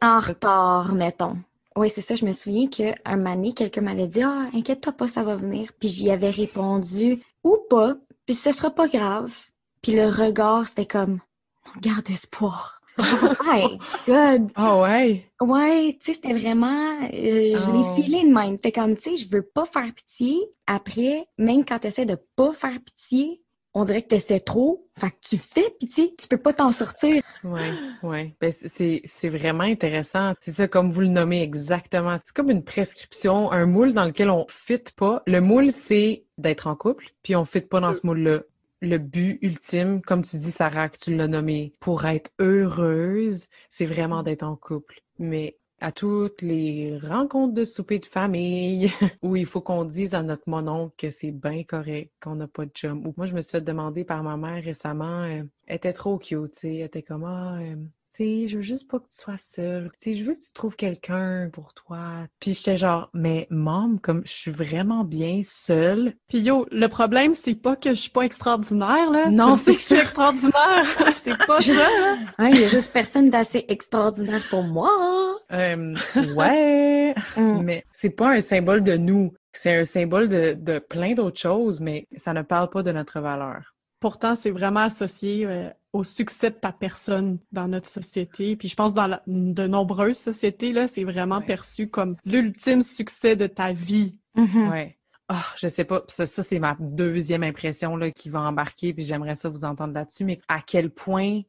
en 0.00 0.20
retard, 0.20 0.94
mettons. 0.94 1.36
Oui, 1.76 1.90
c'est 1.90 2.00
ça. 2.00 2.14
Je 2.14 2.24
me 2.24 2.32
souviens 2.32 2.68
qu'un 2.68 3.16
donné, 3.16 3.52
quelqu'un 3.52 3.80
m'avait 3.80 4.06
dit, 4.08 4.22
ah, 4.22 4.48
inquiète-toi 4.54 4.92
pas, 4.92 5.08
ça 5.08 5.22
va 5.22 5.36
venir. 5.36 5.70
Puis 5.78 5.88
j'y 5.88 6.10
avais 6.10 6.30
répondu, 6.30 7.22
ou 7.44 7.56
pas, 7.68 7.94
puis 8.26 8.34
ce 8.34 8.52
sera 8.52 8.70
pas 8.70 8.86
grave. 8.88 9.34
Puis 9.82 9.92
le 9.92 10.08
regard, 10.08 10.68
c'était 10.68 10.86
comme, 10.86 11.20
garde 11.80 12.08
espoir. 12.10 12.80
Hey. 13.52 13.78
Ah 14.54 14.76
ouais? 14.78 15.24
Ouais, 15.40 15.96
tu 16.00 16.06
sais, 16.06 16.14
c'était 16.14 16.34
vraiment, 16.34 16.98
euh, 17.04 17.56
je 17.56 17.68
Oh. 17.68 17.96
l'ai 17.96 18.02
filé 18.02 18.22
de 18.28 18.32
même. 18.34 18.58
T'es 18.58 18.72
comme, 18.72 18.96
tu 18.96 19.16
sais, 19.16 19.16
je 19.16 19.30
veux 19.30 19.42
pas 19.42 19.64
faire 19.64 19.90
pitié. 19.94 20.36
Après, 20.66 21.24
même 21.38 21.64
quand 21.64 21.78
t'essaies 21.78 22.04
de 22.06 22.18
pas 22.36 22.52
faire 22.52 22.78
pitié, 22.84 23.42
on 23.72 23.84
dirait 23.84 24.02
que 24.02 24.08
t'essaies 24.08 24.40
trop. 24.40 24.88
Fait 24.98 25.10
que 25.10 25.16
tu 25.22 25.38
fais 25.38 25.70
pitié, 25.78 26.14
tu 26.16 26.26
peux 26.28 26.36
pas 26.36 26.52
t'en 26.52 26.72
sortir. 26.72 27.22
Oui, 27.44 27.60
oui. 28.02 28.34
Ben, 28.40 28.52
c'est- 28.52 29.28
vraiment 29.28 29.64
intéressant. 29.64 30.34
C'est 30.40 30.50
ça, 30.52 30.68
comme 30.68 30.90
vous 30.90 31.00
le 31.02 31.06
nommez 31.08 31.42
exactement. 31.42 32.16
C'est 32.18 32.32
comme 32.34 32.50
une 32.50 32.64
prescription, 32.64 33.50
un 33.52 33.66
moule 33.66 33.92
dans 33.94 34.04
lequel 34.04 34.28
on 34.28 34.44
fit 34.48 34.82
pas. 34.96 35.22
Le 35.26 35.40
moule, 35.40 35.70
c'est 35.72 36.24
d'être 36.36 36.66
en 36.66 36.74
couple, 36.74 37.06
puis 37.22 37.34
on 37.36 37.44
fit 37.44 37.60
pas 37.60 37.80
dans 37.80 37.92
ce 37.92 38.04
moule-là. 38.06 38.40
Le 38.82 38.98
but 38.98 39.38
ultime, 39.42 40.00
comme 40.00 40.22
tu 40.22 40.38
dis, 40.38 40.50
Sarah, 40.52 40.88
que 40.88 40.98
tu 40.98 41.14
l'as 41.14 41.28
nommé, 41.28 41.74
pour 41.80 42.06
être 42.06 42.30
heureuse, 42.38 43.46
c'est 43.68 43.84
vraiment 43.84 44.22
d'être 44.22 44.42
en 44.42 44.56
couple. 44.56 45.02
Mais 45.18 45.58
à 45.80 45.92
toutes 45.92 46.42
les 46.42 46.98
rencontres 46.98 47.54
de 47.54 47.64
souper 47.64 47.98
de 47.98 48.06
famille 48.06 48.90
où 49.22 49.36
il 49.36 49.46
faut 49.46 49.60
qu'on 49.60 49.84
dise 49.84 50.14
à 50.14 50.22
notre 50.22 50.48
mononcle 50.48 50.94
que 50.96 51.10
c'est 51.10 51.30
bien 51.30 51.64
correct, 51.64 52.12
qu'on 52.22 52.36
n'a 52.36 52.48
pas 52.48 52.66
de 52.66 52.70
chum. 52.70 53.06
Ou 53.06 53.14
moi, 53.16 53.26
je 53.26 53.34
me 53.34 53.40
suis 53.40 53.52
fait 53.52 53.60
demander 53.60 54.04
par 54.04 54.22
ma 54.22 54.36
mère 54.36 54.62
récemment, 54.62 55.22
euh, 55.24 55.42
elle 55.66 55.76
était 55.76 55.92
trop 55.92 56.18
cute, 56.18 56.52
tu 56.52 56.60
sais, 56.60 56.76
elle 56.76 56.86
était 56.86 57.02
comme, 57.02 57.24
ah, 57.24 57.58
euh, 57.60 57.76
sais, 58.12 58.48
je 58.48 58.56
veux 58.56 58.62
juste 58.62 58.90
pas 58.90 58.98
que 58.98 59.04
tu 59.04 59.18
sois 59.18 59.36
seule. 59.36 59.90
Tu 60.00 60.10
sais, 60.12 60.16
je 60.16 60.24
veux 60.24 60.34
que 60.34 60.40
tu 60.40 60.52
trouves 60.52 60.76
quelqu'un 60.76 61.48
pour 61.52 61.74
toi. 61.74 62.26
Puis 62.40 62.54
j'étais 62.54 62.76
genre, 62.76 63.10
mais 63.14 63.46
maman, 63.50 63.96
comme 64.02 64.22
je 64.24 64.32
suis 64.32 64.50
vraiment 64.50 65.04
bien 65.04 65.40
seule. 65.44 66.14
Puis 66.28 66.40
yo, 66.40 66.66
le 66.70 66.88
problème, 66.88 67.34
c'est 67.34 67.54
pas 67.54 67.76
que 67.76 67.90
je 67.90 68.00
suis 68.00 68.10
pas 68.10 68.22
extraordinaire, 68.22 69.10
là. 69.10 69.30
Non, 69.30 69.56
c'est 69.56 69.72
que 69.72 69.78
je 69.78 69.84
suis 69.84 69.94
extraordinaire. 69.96 70.84
c'est 71.14 71.36
pas 71.46 71.60
ça, 71.60 71.72
là. 71.72 72.16
Ouais, 72.38 72.50
il 72.52 72.60
y 72.60 72.64
a 72.64 72.68
juste 72.68 72.92
personne 72.92 73.30
d'assez 73.30 73.64
extraordinaire 73.68 74.42
pour 74.50 74.62
moi. 74.62 74.90
Euh, 75.52 75.94
ouais, 76.36 77.14
Mm. 77.36 77.62
mais 77.62 77.84
c'est 77.92 78.10
pas 78.10 78.30
un 78.30 78.40
symbole 78.40 78.82
de 78.82 78.96
nous. 78.96 79.32
C'est 79.52 79.76
un 79.76 79.84
symbole 79.84 80.28
de, 80.28 80.54
de 80.54 80.78
plein 80.78 81.14
d'autres 81.14 81.40
choses, 81.40 81.80
mais 81.80 82.06
ça 82.16 82.32
ne 82.32 82.42
parle 82.42 82.70
pas 82.70 82.82
de 82.82 82.92
notre 82.92 83.20
valeur. 83.20 83.74
Pourtant, 83.98 84.34
c'est 84.34 84.50
vraiment 84.50 84.80
associé 84.80 85.44
euh, 85.46 85.68
au 85.92 86.04
succès 86.04 86.50
de 86.50 86.56
ta 86.56 86.72
personne 86.72 87.38
dans 87.52 87.66
notre 87.68 87.88
société. 87.88 88.56
Puis 88.56 88.68
je 88.68 88.76
pense 88.76 88.94
dans 88.94 89.06
la- 89.06 89.22
de 89.26 89.66
nombreuses 89.66 90.18
sociétés, 90.18 90.72
là, 90.72 90.86
c'est 90.88 91.04
vraiment 91.04 91.38
Ouais. 91.38 91.46
perçu 91.46 91.88
comme 91.88 92.16
l'ultime 92.24 92.82
succès 92.82 93.34
de 93.36 93.46
ta 93.46 93.72
vie. 93.72 94.16
Mhm. 94.36 94.68
Ouais. 94.70 94.96
Ah, 95.28 95.44
je 95.58 95.68
sais 95.68 95.84
pas. 95.84 96.02
Ça, 96.08 96.26
ça 96.26 96.42
c'est 96.42 96.58
ma 96.58 96.76
deuxième 96.80 97.42
impression 97.44 97.96
là, 97.96 98.10
qui 98.10 98.28
va 98.30 98.40
embarquer, 98.42 98.92
puis 98.92 99.04
j'aimerais 99.04 99.36
ça 99.36 99.48
vous 99.48 99.64
entendre 99.64 99.94
là-dessus. 99.94 100.24
Mais 100.24 100.38
à 100.48 100.60
quel 100.60 100.90
point, 100.90 101.42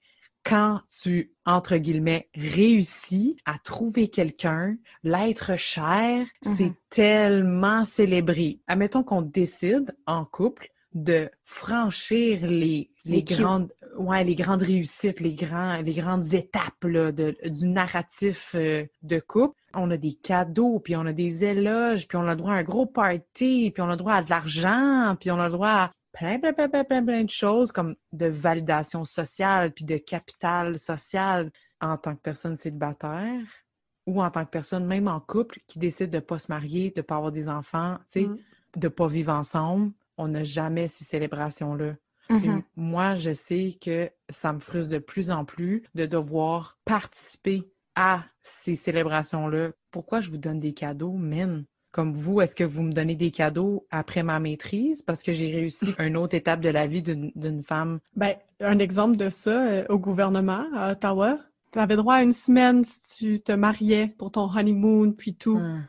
quand 0.43 0.81
tu, 1.01 1.31
entre 1.45 1.77
guillemets, 1.77 2.27
réussis 2.35 3.37
à 3.45 3.57
trouver 3.59 4.07
quelqu'un, 4.09 4.75
l'être 5.03 5.55
cher, 5.57 6.25
c'est 6.43 6.65
Mhm. 6.69 6.75
tellement 6.89 7.83
célébré. 7.83 8.59
Admettons 8.67 9.03
qu'on 9.03 9.21
décide 9.21 9.95
en 10.07 10.25
couple 10.25 10.69
de 10.93 11.29
franchir 11.45 12.45
les, 12.45 12.91
les, 13.05 13.23
grandes 13.23 13.71
ouais 13.97 14.23
les 14.23 14.35
grandes 14.35 14.61
réussites 14.61 15.19
les 15.19 15.35
grands 15.35 15.81
les 15.81 15.93
grandes 15.93 16.33
étapes 16.33 16.83
là, 16.83 17.11
de, 17.11 17.35
du 17.45 17.67
narratif 17.67 18.53
euh, 18.55 18.85
de 19.03 19.19
couple 19.19 19.59
on 19.73 19.89
a 19.91 19.97
des 19.97 20.13
cadeaux 20.13 20.79
puis 20.79 20.95
on 20.95 21.05
a 21.05 21.13
des 21.13 21.43
éloges 21.43 22.07
puis 22.07 22.17
on 22.17 22.27
a 22.27 22.31
le 22.31 22.35
droit 22.35 22.53
à 22.53 22.57
un 22.57 22.63
gros 22.63 22.85
party 22.85 23.71
puis 23.71 23.81
on 23.81 23.87
a 23.87 23.91
le 23.91 23.97
droit 23.97 24.13
à 24.13 24.23
de 24.23 24.29
l'argent 24.29 25.15
puis 25.19 25.31
on 25.31 25.39
a 25.39 25.47
le 25.47 25.53
droit 25.53 25.69
à 25.69 25.91
plein 26.13 26.39
plein 26.39 26.53
plein 26.53 26.69
plein 26.69 26.83
plein, 26.83 27.03
plein 27.03 27.23
de 27.23 27.29
choses 27.29 27.71
comme 27.71 27.95
de 28.11 28.27
validation 28.27 29.05
sociale 29.05 29.71
puis 29.71 29.85
de 29.85 29.97
capital 29.97 30.77
social 30.79 31.51
en 31.81 31.97
tant 31.97 32.15
que 32.15 32.21
personne 32.21 32.55
célibataire 32.55 33.41
ou 34.07 34.21
en 34.21 34.31
tant 34.31 34.45
que 34.45 34.49
personne, 34.49 34.85
même 34.85 35.07
en 35.07 35.19
couple, 35.19 35.59
qui 35.67 35.79
décide 35.79 36.09
de 36.09 36.17
ne 36.17 36.21
pas 36.21 36.39
se 36.39 36.51
marier, 36.51 36.89
de 36.89 36.99
ne 36.99 37.03
pas 37.03 37.17
avoir 37.17 37.31
des 37.31 37.49
enfants, 37.49 37.97
tu 38.11 38.21
sais, 38.21 38.27
Mm. 38.27 38.37
de 38.77 38.87
ne 38.87 38.89
pas 38.89 39.07
vivre 39.07 39.33
ensemble, 39.33 39.91
on 40.17 40.27
n'a 40.27 40.43
jamais 40.43 40.87
ces 40.87 41.03
célébrations-là. 41.03 41.95
Mhm. 42.31 42.63
Moi, 42.75 43.15
je 43.15 43.31
sais 43.31 43.77
que 43.79 44.09
ça 44.29 44.53
me 44.53 44.59
frustre 44.59 44.91
de 44.91 44.99
plus 44.99 45.31
en 45.31 45.45
plus 45.45 45.83
de 45.95 46.05
devoir 46.05 46.77
participer 46.85 47.69
à 47.95 48.23
ces 48.41 48.75
célébrations-là. 48.75 49.71
Pourquoi 49.91 50.21
je 50.21 50.29
vous 50.29 50.37
donne 50.37 50.59
des 50.59 50.73
cadeaux, 50.73 51.13
men? 51.13 51.65
Comme 51.91 52.13
vous, 52.13 52.39
est-ce 52.39 52.55
que 52.55 52.63
vous 52.63 52.83
me 52.83 52.93
donnez 52.93 53.15
des 53.15 53.31
cadeaux 53.31 53.85
après 53.91 54.23
ma 54.23 54.39
maîtrise? 54.39 55.01
Parce 55.01 55.23
que 55.23 55.33
j'ai 55.33 55.51
réussi 55.51 55.93
une 55.99 56.15
autre 56.15 56.35
étape 56.35 56.61
de 56.61 56.69
la 56.69 56.87
vie 56.87 57.01
d'une 57.01 57.31
d'une 57.35 57.63
femme? 57.63 57.99
Ben, 58.15 58.35
un 58.61 58.79
exemple 58.79 59.17
de 59.17 59.29
ça 59.29 59.65
euh, 59.65 59.85
au 59.89 59.99
gouvernement 59.99 60.65
à 60.73 60.93
Ottawa, 60.93 61.37
tu 61.73 61.79
avais 61.79 61.97
droit 61.97 62.15
à 62.15 62.23
une 62.23 62.31
semaine 62.31 62.83
si 62.85 63.01
tu 63.17 63.39
te 63.41 63.51
mariais 63.51 64.07
pour 64.17 64.31
ton 64.31 64.49
honeymoon, 64.49 65.11
puis 65.11 65.35
tout. 65.35 65.57
Hum, 65.57 65.85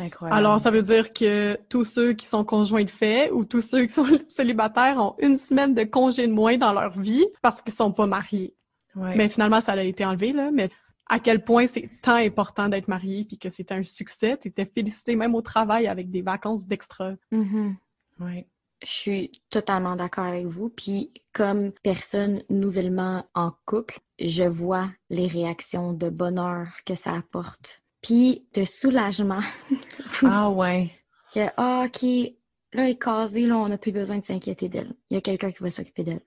Incroyable. 0.00 0.38
Alors, 0.38 0.60
ça 0.60 0.70
veut 0.70 0.82
dire 0.82 1.12
que 1.12 1.58
tous 1.68 1.84
ceux 1.84 2.12
qui 2.12 2.26
sont 2.26 2.44
conjoints 2.44 2.84
de 2.84 2.90
fait 2.90 3.30
ou 3.30 3.44
tous 3.44 3.60
ceux 3.60 3.84
qui 3.84 3.92
sont 3.92 4.06
célibataires 4.28 4.98
ont 4.98 5.14
une 5.18 5.36
semaine 5.36 5.74
de 5.74 5.84
congé 5.84 6.26
de 6.26 6.32
moins 6.32 6.56
dans 6.56 6.72
leur 6.72 6.98
vie 6.98 7.26
parce 7.42 7.62
qu'ils 7.62 7.74
sont 7.74 7.92
pas 7.92 8.06
mariés. 8.06 8.54
Ouais. 8.96 9.14
Mais 9.16 9.28
finalement, 9.28 9.60
ça 9.60 9.72
a 9.72 9.82
été 9.82 10.04
enlevé, 10.04 10.32
là. 10.32 10.50
Mais 10.52 10.70
à 11.10 11.18
quel 11.18 11.44
point 11.44 11.66
c'est 11.66 11.90
tant 12.02 12.14
important 12.14 12.68
d'être 12.68 12.88
marié 12.88 13.24
puis 13.24 13.36
que 13.36 13.48
c'était 13.48 13.74
un 13.74 13.82
succès. 13.82 14.38
Tu 14.40 14.48
étais 14.48 14.64
félicité 14.64 15.16
même 15.16 15.34
au 15.34 15.42
travail 15.42 15.88
avec 15.88 16.10
des 16.10 16.22
vacances 16.22 16.66
d'extra. 16.66 17.12
Mhm. 17.32 17.76
Ouais. 18.20 18.46
Je 18.82 18.90
suis 18.90 19.42
totalement 19.50 19.96
d'accord 19.96 20.24
avec 20.24 20.46
vous. 20.46 20.70
Puis, 20.70 21.12
comme 21.32 21.72
personne 21.82 22.42
nouvellement 22.48 23.26
en 23.34 23.52
couple, 23.66 23.98
je 24.18 24.44
vois 24.44 24.88
les 25.10 25.26
réactions 25.26 25.92
de 25.92 26.08
bonheur 26.08 26.68
que 26.86 26.94
ça 26.94 27.14
apporte. 27.14 27.82
Puis, 28.00 28.46
de 28.54 28.64
soulagement. 28.64 29.42
Ah 30.28 30.50
ouais. 30.50 30.90
que, 31.34 31.40
ah, 31.56 31.84
OK, 31.86 32.02
là, 32.02 32.84
elle 32.84 32.90
est 32.90 33.02
casée, 33.02 33.46
là, 33.46 33.56
on 33.56 33.68
n'a 33.68 33.78
plus 33.78 33.92
besoin 33.92 34.18
de 34.18 34.24
s'inquiéter 34.24 34.68
d'elle. 34.68 34.92
Il 35.10 35.14
y 35.14 35.18
a 35.18 35.20
quelqu'un 35.20 35.50
qui 35.50 35.62
va 35.62 35.70
s'occuper 35.70 36.02
d'elle. 36.02 36.20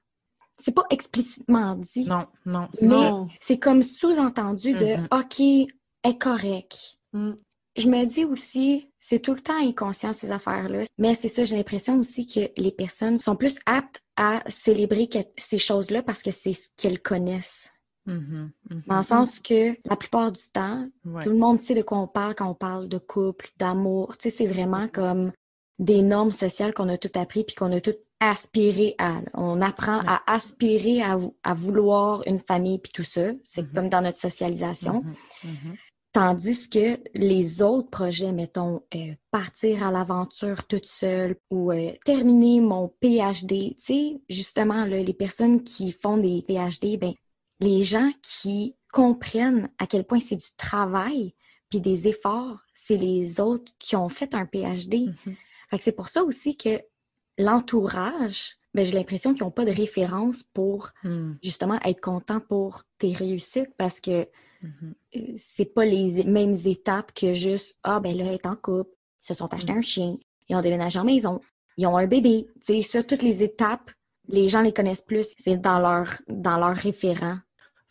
C'est 0.60 0.74
pas 0.74 0.86
explicitement 0.90 1.76
dit. 1.76 2.06
Non, 2.06 2.28
non, 2.46 2.68
c'est 2.74 2.88
Mais-. 2.88 3.28
C'est 3.42 3.58
comme 3.58 3.82
sous-entendu 3.84 4.74
de, 4.74 4.98
Mhm. 4.98 5.08
OK, 5.12 5.40
elle 5.40 6.12
est 6.12 6.18
correcte. 6.18 6.98
Mm. 7.14 7.32
Je 7.76 7.90
me 7.90 8.06
dis 8.06 8.24
aussi, 8.24 8.88
c'est 9.00 9.20
tout 9.20 9.34
le 9.34 9.42
temps 9.42 9.58
inconscient 9.60 10.14
ces 10.14 10.32
affaires-là. 10.32 10.84
Mais 11.00 11.16
c'est 11.16 11.28
ça, 11.28 11.44
j'ai 11.44 11.56
l'impression 11.58 11.98
aussi 12.00 12.28
que 12.28 12.52
les 12.56 12.72
personnes 12.72 13.18
sont 13.18 13.36
plus 13.36 13.58
aptes 13.66 14.02
à 14.16 14.44
célébrer 14.48 15.10
ces 15.38 15.58
choses-là 15.58 16.04
parce 16.04 16.22
que 16.22 16.30
c'est 16.30 16.54
ce 16.54 16.68
qu'elles 16.78 17.02
connaissent. 17.02 17.73
Mhm, 18.06 18.52
mhm. 18.70 18.84
Dans 18.88 18.98
le 18.98 19.04
sens 19.04 19.40
que 19.40 19.78
la 19.88 19.96
plupart 19.96 20.32
du 20.32 20.42
temps, 20.52 20.88
Ouais. 21.06 21.24
tout 21.24 21.30
le 21.30 21.38
monde 21.38 21.60
sait 21.60 21.76
de 21.76 21.82
quoi 21.82 22.00
on 22.00 22.08
parle 22.08 22.36
quand 22.36 22.50
on 22.50 22.56
parle 22.56 22.88
de 22.90 22.98
couple, 22.98 23.50
d'amour. 23.58 24.18
Tu 24.18 24.30
sais, 24.30 24.38
c'est 24.38 24.48
vraiment 24.48 24.88
comme 24.88 25.32
des 25.80 26.02
normes 26.02 26.32
sociales 26.32 26.74
qu'on 26.74 26.90
a 26.90 26.98
toutes 26.98 27.18
appris 27.18 27.44
puis 27.44 27.56
qu'on 27.56 27.72
a 27.72 27.80
toutes 27.82 28.00
aspiré 28.20 28.96
à. 29.00 29.22
On 29.34 29.62
apprend 29.62 29.98
Ouais. 30.00 30.06
à 30.08 30.22
aspirer 30.34 31.02
à, 31.02 31.18
vou- 31.18 31.36
à 31.44 31.54
vouloir 31.54 32.24
une 32.28 32.40
famille 32.40 32.80
puis 32.80 32.92
tout 32.94 33.04
ça. 33.04 33.32
C'est 33.44 33.64
Mhm. 33.64 33.74
comme 33.74 33.90
dans 33.90 34.02
notre 34.02 34.20
socialisation. 34.20 35.04
Tandis 36.14 36.70
que 36.70 37.00
les 37.16 37.64
autres 37.64 37.90
projets, 37.90 38.32
mettons, 38.32 38.84
euh, 38.94 39.14
partir 39.32 39.82
à 39.86 39.92
l'aventure 39.92 40.68
toute 40.68 40.86
seule 40.86 41.38
ou 41.50 41.72
euh, 41.72 41.92
terminer 42.06 42.62
mon 42.62 42.88
PhD, 43.02 43.76
tu 43.76 43.76
sais, 43.80 44.22
justement, 44.30 44.86
là, 44.86 45.02
les 45.02 45.14
personnes 45.14 45.64
qui 45.64 45.92
font 45.92 46.18
des 46.18 46.44
PhD, 46.48 46.98
ben, 46.98 47.14
les 47.64 47.84
gens 47.84 48.12
qui 48.22 48.76
comprennent 48.92 49.70
à 49.80 49.88
quel 49.88 50.04
point 50.04 50.20
c'est 50.20 50.36
du 50.36 50.52
travail 50.58 51.34
puis 51.70 51.82
des 51.82 52.08
efforts, 52.08 52.60
c'est 52.76 52.98
les 52.98 53.40
autres 53.40 53.72
qui 53.80 53.96
ont 53.96 54.10
fait 54.10 54.36
un 54.36 54.46
PhD. 54.46 55.08
Mhm. 55.08 55.36
Fait 55.70 55.78
que 55.78 55.84
c'est 55.84 55.92
pour 55.92 56.10
ça 56.10 56.24
aussi 56.24 56.56
que 56.56 56.82
l'entourage, 57.40 58.58
ben, 58.76 58.86
j'ai 58.86 58.92
l'impression 58.92 59.34
qu'ils 59.34 59.44
n'ont 59.44 59.52
pas 59.52 59.66
de 59.66 59.72
référence 59.72 60.44
pour 60.44 60.92
Mhm, 61.04 61.38
justement 61.42 61.80
être 61.84 62.02
content 62.02 62.40
pour 62.40 62.84
tes 63.00 63.14
réussites 63.14 63.74
parce 63.78 64.00
que 64.00 64.28
mhm. 64.62 64.94
euh, 65.16 65.20
c'est 65.38 65.74
pas 65.74 65.86
les 65.86 66.24
mêmes 66.26 66.58
étapes 66.66 67.12
que 67.14 67.34
juste 67.34 67.78
ah 67.84 68.00
ben 68.00 68.16
là, 68.16 68.26
elle 68.26 68.36
est 68.36 68.46
en 68.46 68.56
couple, 68.56 68.92
ils 69.22 69.28
se 69.28 69.34
sont 69.34 69.52
achetés 69.54 69.74
un 69.74 69.82
chien, 69.82 70.18
ils 70.50 70.56
ont 70.56 70.62
déménagé 70.62 71.00
en 71.00 71.06
maison, 71.06 71.42
ils 71.78 71.88
ont 71.88 71.98
un 71.98 72.08
bébé. 72.08 72.48
Tu 72.66 72.74
sais, 72.74 72.82
ça, 72.84 73.04
toutes 73.04 73.24
les 73.24 73.42
étapes, 73.42 73.90
les 74.28 74.48
gens 74.48 74.62
les 74.62 74.74
connaissent 74.74 75.02
plus, 75.02 75.34
c'est 75.40 75.58
dans 75.58 75.80
leur 75.80 76.22
dans 76.28 76.58
leur 76.58 76.76
référent. 76.76 77.40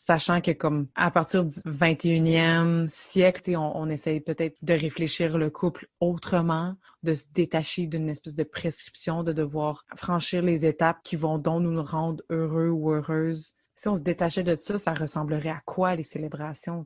Sachant 0.04 0.40
que 0.40 0.50
comme 0.50 0.88
à 0.96 1.12
partir 1.12 1.44
du 1.44 1.54
21e 1.60 2.88
siècle, 2.88 3.54
on, 3.56 3.70
on 3.76 3.88
essaye 3.88 4.18
peut-être 4.18 4.56
de 4.60 4.72
réfléchir 4.72 5.38
le 5.38 5.48
couple 5.48 5.86
autrement, 6.00 6.74
de 7.04 7.14
se 7.14 7.26
détacher 7.32 7.86
d'une 7.86 8.08
espèce 8.08 8.34
de 8.34 8.42
prescription, 8.42 9.22
de 9.22 9.32
devoir 9.32 9.84
franchir 9.94 10.42
les 10.42 10.66
étapes 10.66 10.98
qui 11.04 11.14
vont 11.14 11.38
donc 11.38 11.62
nous 11.62 11.80
rendre 11.80 12.20
heureux 12.30 12.70
ou 12.70 12.90
heureuses. 12.90 13.52
Si 13.76 13.86
on 13.86 13.94
se 13.94 14.02
détachait 14.02 14.42
de 14.42 14.56
ça, 14.56 14.76
ça 14.76 14.92
ressemblerait 14.92 15.50
à 15.50 15.62
quoi 15.64 15.94
les 15.94 16.02
célébrations? 16.02 16.84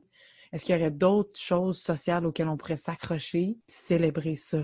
Est-ce 0.52 0.66
qu'il 0.66 0.76
y 0.76 0.78
aurait 0.78 0.90
d'autres 0.90 1.40
choses 1.40 1.80
sociales 1.80 2.26
auxquelles 2.26 2.49
on 2.49 2.58
pourrait 2.58 2.76
s'accrocher, 2.76 3.56
célébrer 3.66 4.37
ça? 4.37 4.58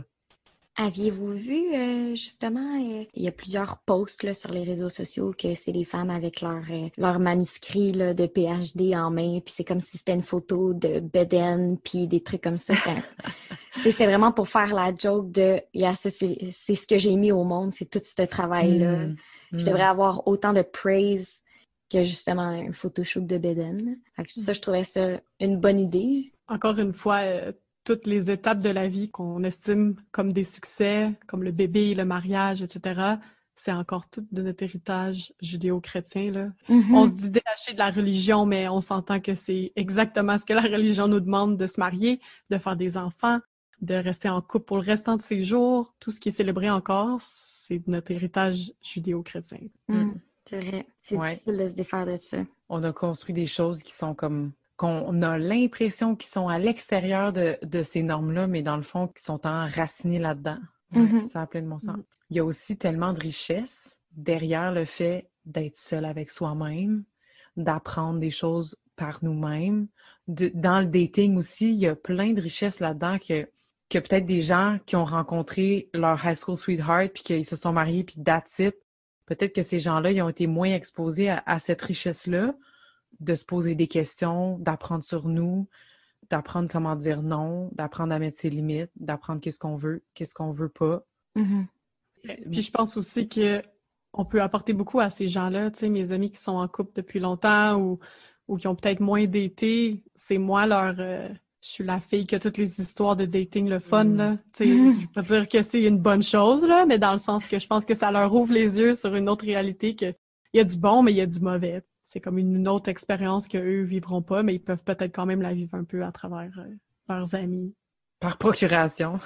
Aviez-vous 0.76 1.32
vu 1.32 1.74
euh, 1.74 2.14
justement, 2.14 2.80
euh, 2.80 3.04
il 3.12 3.22
y 3.22 3.28
a 3.28 3.32
plusieurs 3.32 3.76
posts 3.78 4.22
là, 4.22 4.32
sur 4.32 4.50
les 4.52 4.64
réseaux 4.64 4.88
sociaux 4.88 5.34
que 5.36 5.54
c'est 5.54 5.72
des 5.72 5.84
femmes 5.84 6.08
avec 6.08 6.40
leur, 6.40 6.62
euh, 6.70 6.88
leur 6.96 7.18
manuscrit 7.18 7.92
là, 7.92 8.14
de 8.14 8.26
PhD 8.26 8.94
en 8.96 9.10
main, 9.10 9.40
puis 9.40 9.52
c'est 9.54 9.64
comme 9.64 9.80
si 9.80 9.98
c'était 9.98 10.14
une 10.14 10.22
photo 10.22 10.72
de 10.72 11.00
Beden, 11.00 11.76
puis 11.78 12.06
des 12.08 12.22
trucs 12.22 12.42
comme 12.42 12.58
ça. 12.58 12.74
C'était- 13.82 14.06
vraiment 14.06 14.32
pour 14.32 14.48
faire 14.48 14.74
la 14.74 14.94
joke 14.94 15.30
de 15.30 15.60
yeah, 15.74 15.94
ça, 15.94 16.10
c'est 16.10 16.38
c'est 16.50 16.74
ce 16.74 16.86
que 16.86 16.98
j'ai 16.98 17.16
mis 17.16 17.32
au 17.32 17.44
monde, 17.44 17.72
c'est 17.74 17.88
tout 17.88 18.00
ce 18.02 18.22
travail-là. 18.22 18.96
Mm, 19.06 19.16
Je 19.52 19.56
mm. 19.56 19.64
devrais 19.64 19.82
avoir 19.82 20.26
autant 20.26 20.52
de 20.52 20.62
praise 20.62 21.42
que 21.90 22.02
justement 22.02 22.42
un 22.42 22.72
photoshoot 22.72 23.26
de 23.26 23.38
Beden. 23.38 23.98
Que 24.16 24.32
ça, 24.32 24.52
je 24.52 24.60
trouvais 24.60 24.84
ça 24.84 25.20
une 25.40 25.58
bonne 25.58 25.78
idée. 25.80 26.32
Encore 26.48 26.78
une 26.78 26.94
fois, 26.94 27.20
euh, 27.20 27.52
toutes 27.84 28.06
les 28.06 28.30
étapes 28.30 28.60
de 28.60 28.68
la 28.70 28.88
vie 28.88 29.10
qu'on 29.10 29.42
estime 29.44 29.96
comme 30.12 30.32
des 30.32 30.44
succès, 30.44 31.12
comme 31.26 31.42
le 31.42 31.50
bébé, 31.52 31.94
le 31.94 32.04
mariage, 32.04 32.62
etc., 32.62 33.16
c'est 33.54 33.72
encore 33.72 34.08
tout 34.08 34.26
de 34.32 34.42
notre 34.42 34.62
héritage 34.64 35.32
judéo-chrétien. 35.40 36.32
Là. 36.32 36.48
Mhm. 36.68 36.94
On 36.94 37.06
se 37.06 37.12
dit 37.12 37.30
détaché 37.30 37.74
de 37.74 37.78
la 37.78 37.90
religion, 37.90 38.44
mais 38.46 38.66
on 38.68 38.80
s'entend 38.80 39.20
que 39.20 39.34
c'est 39.34 39.72
exactement 39.76 40.36
ce 40.38 40.44
que 40.44 40.52
la 40.54 40.62
religion 40.62 41.06
nous 41.06 41.20
demande 41.20 41.56
de 41.58 41.66
se 41.66 41.78
marier, 41.78 42.20
de 42.50 42.58
faire 42.58 42.76
des 42.76 42.96
enfants, 42.96 43.38
de 43.80 43.94
rester 43.94 44.28
en 44.28 44.40
couple 44.40 44.64
pour 44.66 44.78
le 44.78 44.84
restant 44.84 45.16
de 45.16 45.20
ses 45.20 45.42
jours. 45.44 45.94
Tout 46.00 46.10
ce 46.10 46.18
qui 46.18 46.30
est 46.30 46.32
célébré 46.32 46.70
encore, 46.70 47.18
c'est 47.20 47.78
de 47.78 47.90
notre 47.90 48.10
héritage 48.10 48.72
judéo-chrétien. 48.82 49.58
Mm, 49.88 50.12
C'est 50.48 50.58
vrai. 50.60 50.86
C'est 51.02 51.16
Ouais. 51.16 51.30
difficile 51.30 51.56
de 51.58 51.68
se 51.68 51.74
défaire 51.74 52.06
de 52.06 52.16
ça. 52.16 52.38
on 52.68 52.82
a 52.84 52.92
construit 52.92 53.34
des 53.34 53.46
choses 53.46 53.82
qui 53.82 53.92
sont 53.92 54.14
comme 54.14 54.52
qu'on 54.76 55.22
a 55.22 55.38
l'impression 55.38 56.16
qu'ils 56.16 56.30
sont 56.30 56.48
à 56.48 56.58
l'extérieur 56.58 57.32
de, 57.32 57.56
de 57.62 57.82
ces 57.82 58.02
normes-là, 58.02 58.46
mais 58.46 58.62
dans 58.62 58.76
le 58.76 58.82
fond, 58.82 59.08
qui 59.08 59.22
sont 59.22 59.46
enracinés 59.46 60.18
là-dedans. 60.18 60.58
Ouais, 60.94 61.02
Mhm. 61.02 61.26
Ça 61.28 61.42
a 61.42 61.46
plein 61.46 61.62
de 61.62 61.68
bon 61.68 61.78
sens. 61.78 61.96
Mhm. 61.96 62.04
Il 62.30 62.36
y 62.36 62.40
a 62.40 62.44
aussi 62.44 62.76
tellement 62.76 63.12
de 63.12 63.20
richesse 63.20 63.98
derrière 64.12 64.72
le 64.72 64.84
fait 64.84 65.30
d'être 65.46 65.76
seul 65.76 66.04
avec 66.04 66.30
soi-même, 66.30 67.04
d'apprendre 67.56 68.18
des 68.18 68.30
choses 68.30 68.76
par 68.96 69.18
nous-mêmes. 69.22 69.88
Dans 70.28 70.80
le 70.80 70.86
dating 70.86 71.36
aussi, 71.36 71.70
il 71.72 71.78
y 71.78 71.86
a 71.86 71.96
plein 71.96 72.32
de 72.32 72.40
richesses 72.40 72.80
là-dedans 72.80 73.18
que, 73.18 73.48
que 73.88 73.98
peut-être 73.98 74.26
des 74.26 74.42
gens 74.42 74.78
qui 74.86 74.96
ont 74.96 75.04
rencontré 75.04 75.88
leur 75.94 76.24
high 76.24 76.36
school 76.36 76.56
sweetheart 76.56 77.12
puis 77.12 77.22
qu'ils 77.22 77.44
se 77.46 77.56
sont 77.56 77.72
mariés 77.72 78.04
puis 78.04 78.22
that's 78.22 78.58
it. 78.58 78.76
Peut-être 79.26 79.54
que 79.54 79.62
ces 79.62 79.78
gens-là, 79.78 80.10
ils 80.12 80.22
ont 80.22 80.28
été 80.28 80.46
moins 80.46 80.72
exposés 80.74 81.30
à, 81.30 81.42
à 81.46 81.58
cette 81.58 81.80
richesse-là, 81.82 82.54
de 83.20 83.34
se 83.34 83.44
poser 83.44 83.74
des 83.74 83.86
questions, 83.86 84.58
d'apprendre 84.58 85.04
sur 85.04 85.28
nous, 85.28 85.68
d'apprendre 86.30 86.68
comment 86.70 86.96
dire 86.96 87.22
non, 87.22 87.70
d'apprendre 87.72 88.12
à 88.14 88.18
mettre 88.18 88.38
ses 88.38 88.50
limites, 88.50 88.90
d'apprendre 88.96 89.40
qu'est-ce 89.40 89.58
qu'on 89.58 89.76
veut, 89.76 90.02
qu'est-ce 90.14 90.34
qu'on 90.34 90.52
veut 90.52 90.68
pas. 90.68 91.04
Mhm. 91.34 91.66
Puis 92.50 92.62
je 92.62 92.70
pense 92.70 92.96
aussi 92.96 93.28
que 93.28 93.62
on 94.12 94.24
peut 94.24 94.42
apporter 94.42 94.72
beaucoup 94.72 95.00
à 95.00 95.10
ces 95.10 95.28
gens-là, 95.28 95.70
tu 95.70 95.80
sais, 95.80 95.88
mes 95.88 96.12
amis 96.12 96.30
qui 96.30 96.40
sont 96.40 96.52
en 96.52 96.68
couple 96.68 96.92
depuis 96.94 97.18
longtemps 97.18 97.80
ou, 97.80 97.98
ou 98.46 98.56
qui 98.56 98.66
ont 98.68 98.74
peut-être 98.74 99.00
moins 99.00 99.24
daté, 99.26 100.02
c'est 100.14 100.38
moi 100.38 100.66
leur 100.66 100.94
euh, 100.98 101.28
je 101.62 101.68
suis 101.68 101.84
la 101.84 102.00
fille 102.00 102.26
qui 102.26 102.34
a 102.34 102.38
toutes 102.38 102.58
les 102.58 102.80
histoires 102.80 103.16
de 103.16 103.24
dating 103.24 103.68
le 103.68 103.78
fun 103.78 104.04
Mm. 104.04 104.16
là, 104.16 104.38
tu 104.52 104.64
sais, 104.64 104.66
je 104.66 105.00
veux 105.00 105.12
pas 105.14 105.22
dire 105.22 105.48
que 105.48 105.62
c'est 105.62 105.82
une 105.82 105.98
bonne 105.98 106.22
chose 106.22 106.64
là, 106.64 106.84
mais 106.86 106.98
dans 106.98 107.12
le 107.12 107.18
sens 107.18 107.46
que 107.46 107.58
je 107.58 107.66
pense 107.66 107.84
que 107.84 107.94
ça 107.94 108.10
leur 108.10 108.34
ouvre 108.34 108.52
les 108.52 108.78
yeux 108.78 108.94
sur 108.94 109.14
une 109.14 109.28
autre 109.28 109.44
réalité 109.44 109.94
que 109.94 110.14
il 110.52 110.58
y 110.58 110.60
a 110.60 110.64
du 110.64 110.76
bon 110.76 111.02
mais 111.02 111.12
il 111.12 111.16
y 111.16 111.20
a 111.20 111.26
du 111.26 111.40
mauvais. 111.40 111.82
C'est 112.12 112.20
comme 112.20 112.36
une, 112.36 112.68
autre 112.68 112.90
expérience 112.90 113.48
que 113.48 113.56
eux 113.56 113.84
vivront 113.84 114.20
pas, 114.20 114.42
mais 114.42 114.54
ils 114.54 114.62
peuvent 114.62 114.84
peut-être 114.84 115.14
quand 115.14 115.24
même 115.24 115.40
la 115.40 115.54
vivre 115.54 115.74
un 115.74 115.84
peu 115.84 116.04
à 116.04 116.12
travers 116.12 116.52
euh, 116.58 116.68
leurs 117.08 117.34
amis. 117.34 117.74
Par 118.20 118.36
procuration. 118.36 119.18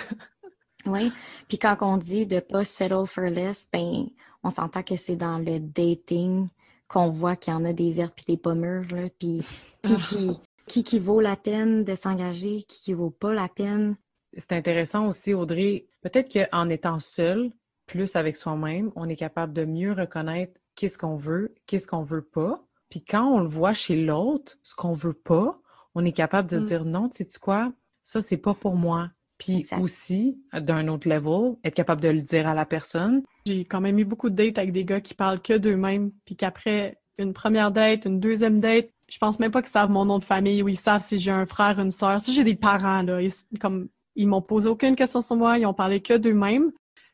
Oui. 0.86 1.12
Puis 1.50 1.58
quand 1.58 1.76
on 1.82 1.98
dit 1.98 2.26
de 2.26 2.40
pas 2.40 2.64
settle 2.64 3.06
for 3.06 3.26
less, 3.26 3.68
ben, 3.74 4.06
on 4.42 4.52
s'entend 4.52 4.84
que 4.84 4.96
c'est 4.96 5.18
dans 5.18 5.38
le 5.38 5.60
dating 5.60 6.48
qu'on 6.88 7.10
voit 7.10 7.36
qu'il 7.36 7.52
y 7.52 7.58
en 7.58 7.66
a 7.66 7.74
des 7.74 7.92
vertes 7.92 8.14
puis 8.16 8.24
des 8.26 8.38
pas 8.38 8.56
mûres, 8.56 8.88
là. 8.92 9.10
Puis 9.20 9.42
qui, 9.82 9.98
qui, 10.08 10.40
qui 10.66 10.84
qui 10.86 11.00
vaut 11.00 11.20
la 11.20 11.36
peine 11.36 11.84
de 11.84 11.94
s'engager, 11.94 12.64
qui 12.64 12.84
qui 12.84 12.94
vaut 12.94 13.10
pas 13.10 13.34
la 13.34 13.50
peine. 13.50 13.98
C'est 14.38 14.54
intéressant 14.54 15.08
aussi, 15.08 15.34
Audrey. 15.34 15.88
Peut-être 16.00 16.32
qu'en 16.32 16.70
étant 16.70 17.00
seul, 17.00 17.52
plus 17.86 18.16
avec 18.16 18.38
soi-même, 18.38 18.94
on 18.96 19.10
est 19.10 19.18
capable 19.18 19.52
de 19.52 19.66
mieux 19.66 19.92
reconnaître 19.92 20.58
qu'est-ce 20.78 20.98
qu'on 20.98 21.18
veut, 21.18 21.54
qu'est-ce 21.66 21.88
qu'on 21.88 22.04
veut 22.04 22.22
pas. 22.22 22.64
Puis 22.90 23.04
quand 23.04 23.26
on 23.34 23.40
le 23.42 23.48
voit 23.50 23.74
chez 23.74 24.02
l'autre, 24.02 24.58
ce 24.64 24.76
qu'on 24.76 24.94
veut 24.94 25.14
pas, 25.14 25.60
on 25.96 26.06
est 26.06 26.14
capable 26.14 26.50
de 26.50 26.60
Mm. 26.60 26.64
dire 26.64 26.86
non, 26.86 27.10
tu 27.10 27.26
sais 27.28 27.40
quoi, 27.42 27.74
ça 28.04 28.22
c'est 28.22 28.38
pas 28.38 28.54
pour 28.54 28.76
moi. 28.78 29.10
Puis 29.38 29.58
Exact. 29.60 29.82
aussi, 29.82 30.40
d'un 30.54 30.88
autre 30.88 31.10
level, 31.10 31.58
être 31.64 31.76
capable 31.76 32.02
de 32.02 32.08
le 32.08 32.22
dire 32.22 32.48
à 32.48 32.54
la 32.54 32.66
personne. 32.66 33.24
J'ai 33.46 33.66
quand 33.66 33.82
même 33.82 34.00
eu 34.00 34.06
beaucoup 34.06 34.30
de 34.30 34.36
dates 34.36 34.58
avec 34.58 34.72
des 34.72 34.86
gars 34.86 35.02
qui 35.02 35.14
parlent 35.14 35.42
que 35.42 35.54
d'eux-mêmes, 35.58 36.12
puis 36.26 36.36
qu'après 36.36 36.98
une 37.20 37.34
première 37.34 37.72
date, 37.72 38.06
une 38.06 38.20
deuxième 38.20 38.60
date, 38.60 38.90
je 39.10 39.18
pense 39.20 39.40
même 39.40 39.52
pas 39.52 39.62
qu'ils 39.62 39.72
savent 39.72 39.90
mon 39.92 40.06
nom 40.06 40.20
de 40.20 40.24
famille 40.24 40.62
ou 40.64 40.70
ils 40.70 40.78
savent 40.78 41.02
si 41.02 41.18
j'ai 41.20 41.32
un 41.32 41.46
frère, 41.46 41.80
une 41.80 41.92
sœur. 41.92 42.20
Si 42.22 42.34
j'ai 42.34 42.44
des 42.44 42.56
parents, 42.56 43.02
là, 43.04 43.22
ils, 43.22 43.32
comme, 43.60 43.90
ils 44.16 44.28
m'ont 44.28 44.42
posé 44.42 44.70
aucune 44.70 44.96
question 44.96 45.22
sur 45.22 45.36
moi, 45.36 45.58
ils 45.60 45.66
ont 45.66 45.74
parlé 45.74 46.02
que 46.02 46.16
d'eux-mêmes. 46.18 46.72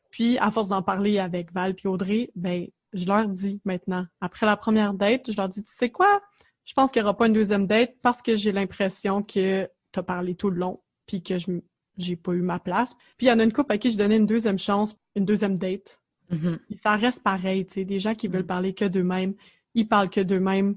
Puis, 0.09 0.37
à 0.37 0.49
force 0.51 0.69
d'en 0.69 0.81
parler 0.81 1.19
avec 1.19 1.51
Val 1.53 1.73
puis 1.75 1.87
Audrey, 1.87 2.31
ben, 2.35 2.67
je 2.93 3.05
leur 3.05 3.27
dis 3.27 3.61
maintenant, 3.65 4.05
après 4.21 4.45
la 4.45 4.57
première 4.57 4.93
date, 4.93 5.31
je 5.31 5.37
leur 5.37 5.49
dis, 5.49 5.63
tu 5.63 5.73
sais 5.73 5.89
quoi? 5.89 6.21
Je 6.65 6.73
pense 6.73 6.91
qu'il 6.91 7.01
n'y 7.01 7.05
aura 7.05 7.17
pas 7.17 7.27
une 7.27 7.33
deuxième 7.33 7.67
date 7.67 7.95
parce 8.01 8.21
que 8.21 8.35
j'ai 8.35 8.51
l'impression 8.51 9.21
que 9.21 9.69
tu 9.91 9.99
as 9.99 10.03
parlé 10.03 10.35
tout 10.35 10.49
le 10.49 10.57
long, 10.57 10.81
puis 11.05 11.21
que 11.21 11.37
je 11.37 11.51
j'ai 11.97 12.15
pas 12.15 12.31
eu 12.31 12.41
ma 12.41 12.59
place. 12.59 12.95
Puis 13.17 13.27
il 13.27 13.29
y 13.29 13.31
en 13.31 13.37
a 13.37 13.43
une 13.43 13.53
couple 13.53 13.73
à 13.73 13.77
qui 13.77 13.91
je 13.91 13.97
donnais 13.97 14.17
une 14.17 14.25
deuxième 14.25 14.57
chance, 14.57 14.95
une 15.15 15.25
deuxième 15.25 15.57
date. 15.59 16.01
Mhm. 16.31 16.57
Puis 16.67 16.77
ça 16.77 16.95
reste 16.95 17.21
pareil, 17.23 17.67
tu 17.67 17.73
sais, 17.73 17.85
des 17.85 17.99
gens 17.99 18.15
qui 18.15 18.27
veulent 18.27 18.43
Mm. 18.43 18.47
parler 18.47 18.73
que 18.73 18.85
d'eux-mêmes, 18.85 19.35
ils 19.75 19.87
parlent 19.87 20.09
que 20.09 20.21
d'eux-mêmes. 20.21 20.75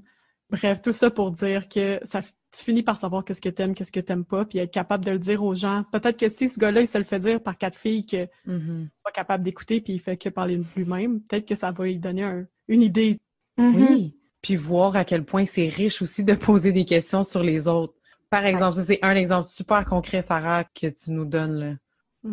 Bref, 0.49 0.81
tout 0.81 0.91
ça 0.91 1.09
pour 1.09 1.31
dire 1.31 1.67
que 1.67 1.99
ça, 2.03 2.21
tu 2.51 2.63
finis 2.63 2.83
par 2.83 2.97
savoir 2.97 3.25
qu'est-ce 3.25 3.41
que 3.41 3.49
t'aimes, 3.49 3.73
qu'est-ce 3.75 3.91
que 3.91 3.99
t'aimes 3.99 4.23
pas, 4.25 4.45
puis 4.45 4.59
être 4.59 4.71
capable 4.71 5.03
de 5.05 5.11
le 5.11 5.19
dire 5.19 5.43
aux 5.43 5.53
gens. 5.53 5.83
Peut-être 5.91 6.17
que 6.17 6.29
si 6.29 6.47
ce 6.49 6.57
gars-là, 6.59 6.81
il 6.81 6.87
se 6.87 6.97
le 6.97 7.03
fait 7.03 7.19
dire 7.19 7.41
par 7.41 7.57
quatre 7.57 7.77
filles 7.77 8.05
qu'il 8.05 8.29
n'est 8.45 8.53
Mhm. 8.53 8.89
pas 9.03 9.11
capable 9.11 9.43
d'écouter, 9.43 9.81
puis 9.81 9.93
il 9.93 9.99
fait 9.99 10.17
que 10.17 10.29
parler 10.29 10.57
de 10.57 10.63
lui-même, 10.75 11.21
peut-être 11.21 11.45
que 11.47 11.55
ça 11.55 11.71
va 11.71 11.83
lui 11.85 11.99
donner 11.99 12.23
un- 12.23 12.45
une 12.67 12.81
idée. 12.81 13.19
Mhm. 13.57 13.75
Oui. 13.89 14.13
Puis 14.41 14.55
voir 14.55 14.95
à 14.95 15.03
quel 15.03 15.25
point 15.25 15.45
c'est 15.45 15.67
riche 15.67 16.01
aussi 16.01 16.23
de 16.23 16.33
poser 16.35 16.71
des 16.71 16.85
questions 16.85 17.23
sur 17.23 17.43
les 17.43 17.67
autres. 17.67 17.93
Par 18.29 18.45
exemple, 18.45 18.75
ça 18.75 18.83
c'est 18.83 18.99
un 19.03 19.15
exemple 19.15 19.45
super 19.47 19.85
concret, 19.85 20.21
Sarah, 20.21 20.63
que 20.63 20.87
tu 20.87 21.11
nous 21.11 21.25
donnes 21.25 21.55
là. 21.59 22.29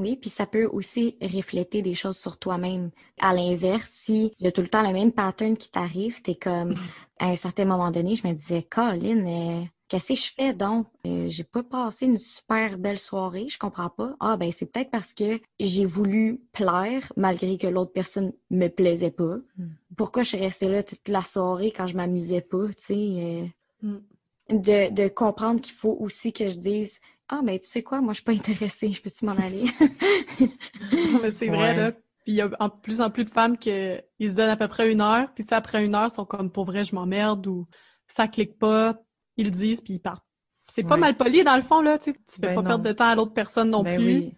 Oui, 0.00 0.16
puis 0.16 0.30
ça 0.30 0.46
peut 0.46 0.66
aussi 0.66 1.16
refléter 1.22 1.82
des 1.82 1.94
choses 1.94 2.16
sur 2.18 2.38
toi-même. 2.38 2.90
À 3.20 3.34
l'inverse, 3.34 3.90
si 3.90 4.32
il 4.38 4.44
y 4.44 4.48
a 4.48 4.52
tout 4.52 4.62
le 4.62 4.68
temps 4.68 4.82
le 4.82 4.92
même 4.92 5.12
pattern 5.12 5.56
qui 5.56 5.70
t'arrive, 5.70 6.22
t'es 6.22 6.34
comme, 6.34 6.74
à 7.18 7.28
un 7.28 7.36
certain 7.36 7.66
moment 7.66 7.90
donné, 7.90 8.16
je 8.16 8.26
me 8.26 8.32
disais, 8.32 8.62
Colin, 8.62 9.26
euh, 9.26 9.62
qu'est-ce 9.88 10.08
que 10.14 10.18
je 10.18 10.32
fais 10.32 10.54
donc? 10.54 10.86
Euh, 11.06 11.26
j'ai 11.28 11.44
pas 11.44 11.62
passé 11.62 12.06
une 12.06 12.18
super 12.18 12.78
belle 12.78 12.98
soirée, 12.98 13.46
je 13.48 13.58
comprends 13.58 13.90
pas. 13.90 14.14
Ah, 14.20 14.36
ben 14.36 14.50
c'est 14.52 14.66
peut-être 14.72 14.90
parce 14.90 15.12
que 15.14 15.40
j'ai 15.58 15.84
voulu 15.84 16.40
plaire 16.52 17.12
malgré 17.16 17.58
que 17.58 17.66
l'autre 17.66 17.92
personne 17.92 18.32
me 18.50 18.68
plaisait 18.68 19.10
pas. 19.10 19.36
Mm. 19.58 19.64
Pourquoi 19.96 20.22
je 20.22 20.28
suis 20.28 20.38
restée 20.38 20.68
là 20.68 20.82
toute 20.82 21.08
la 21.08 21.22
soirée 21.22 21.72
quand 21.76 21.86
je 21.86 21.96
m'amusais 21.96 22.40
pas, 22.40 22.68
tu 22.68 22.74
sais? 22.78 22.94
euh, 22.96 23.46
Mm. 23.82 23.96
de, 24.50 24.90
de 24.92 25.08
comprendre 25.08 25.60
qu'il 25.60 25.72
faut 25.74 25.96
aussi 26.00 26.32
que 26.32 26.48
je 26.50 26.56
dise 26.58 27.00
Ah, 27.32 27.40
ben 27.44 27.58
tu 27.60 27.68
sais 27.68 27.82
quoi, 27.84 28.00
moi 28.00 28.12
je 28.12 28.16
suis 28.18 28.24
pas 28.24 28.32
intéressée, 28.32 28.92
je 28.92 29.00
peux-tu 29.00 29.24
m'en 29.24 29.32
aller? 29.32 29.66
Mais 31.22 31.30
c'est 31.30 31.46
vrai, 31.46 31.58
Ouais. 31.58 31.76
là. 31.76 31.92
Puis 31.92 32.32
il 32.32 32.34
y 32.34 32.42
a 32.42 32.50
en 32.58 32.68
plus 32.68 33.00
en 33.00 33.08
plus 33.10 33.24
de 33.24 33.30
femmes 33.30 33.56
qui 33.56 33.70
se 33.70 34.34
donnent 34.34 34.50
à 34.50 34.56
peu 34.56 34.68
près 34.68 34.90
une 34.92 35.00
heure, 35.00 35.32
puis 35.34 35.44
ça, 35.44 35.56
après 35.56 35.84
une 35.84 35.94
heure, 35.94 36.08
ils 36.10 36.14
sont 36.14 36.24
comme 36.26 36.50
pour 36.50 36.64
vrai, 36.66 36.84
je 36.84 36.94
m'emmerde 36.94 37.46
ou 37.46 37.66
ça 38.08 38.28
clique 38.28 38.58
pas, 38.58 39.00
ils 39.36 39.44
le 39.46 39.50
disent, 39.50 39.80
puis 39.80 39.94
ils 39.94 40.00
partent. 40.00 40.24
C'est 40.68 40.82
pas 40.82 40.94
Ouais. 40.94 41.00
mal 41.00 41.16
poli 41.16 41.42
dans 41.44 41.56
le 41.56 41.62
fond, 41.62 41.80
là, 41.80 41.98
tu 41.98 42.12
sais, 42.12 42.12
tu 42.12 42.40
fais 42.40 42.48
Ben 42.48 42.54
pas 42.56 42.62
non. 42.62 42.68
perdre 42.68 42.84
de 42.84 42.92
temps 42.92 43.08
à 43.08 43.14
l'autre 43.14 43.32
personne 43.32 43.70
non 43.70 43.82
Ben 43.82 43.96
plus. 43.96 44.04
oui. 44.06 44.34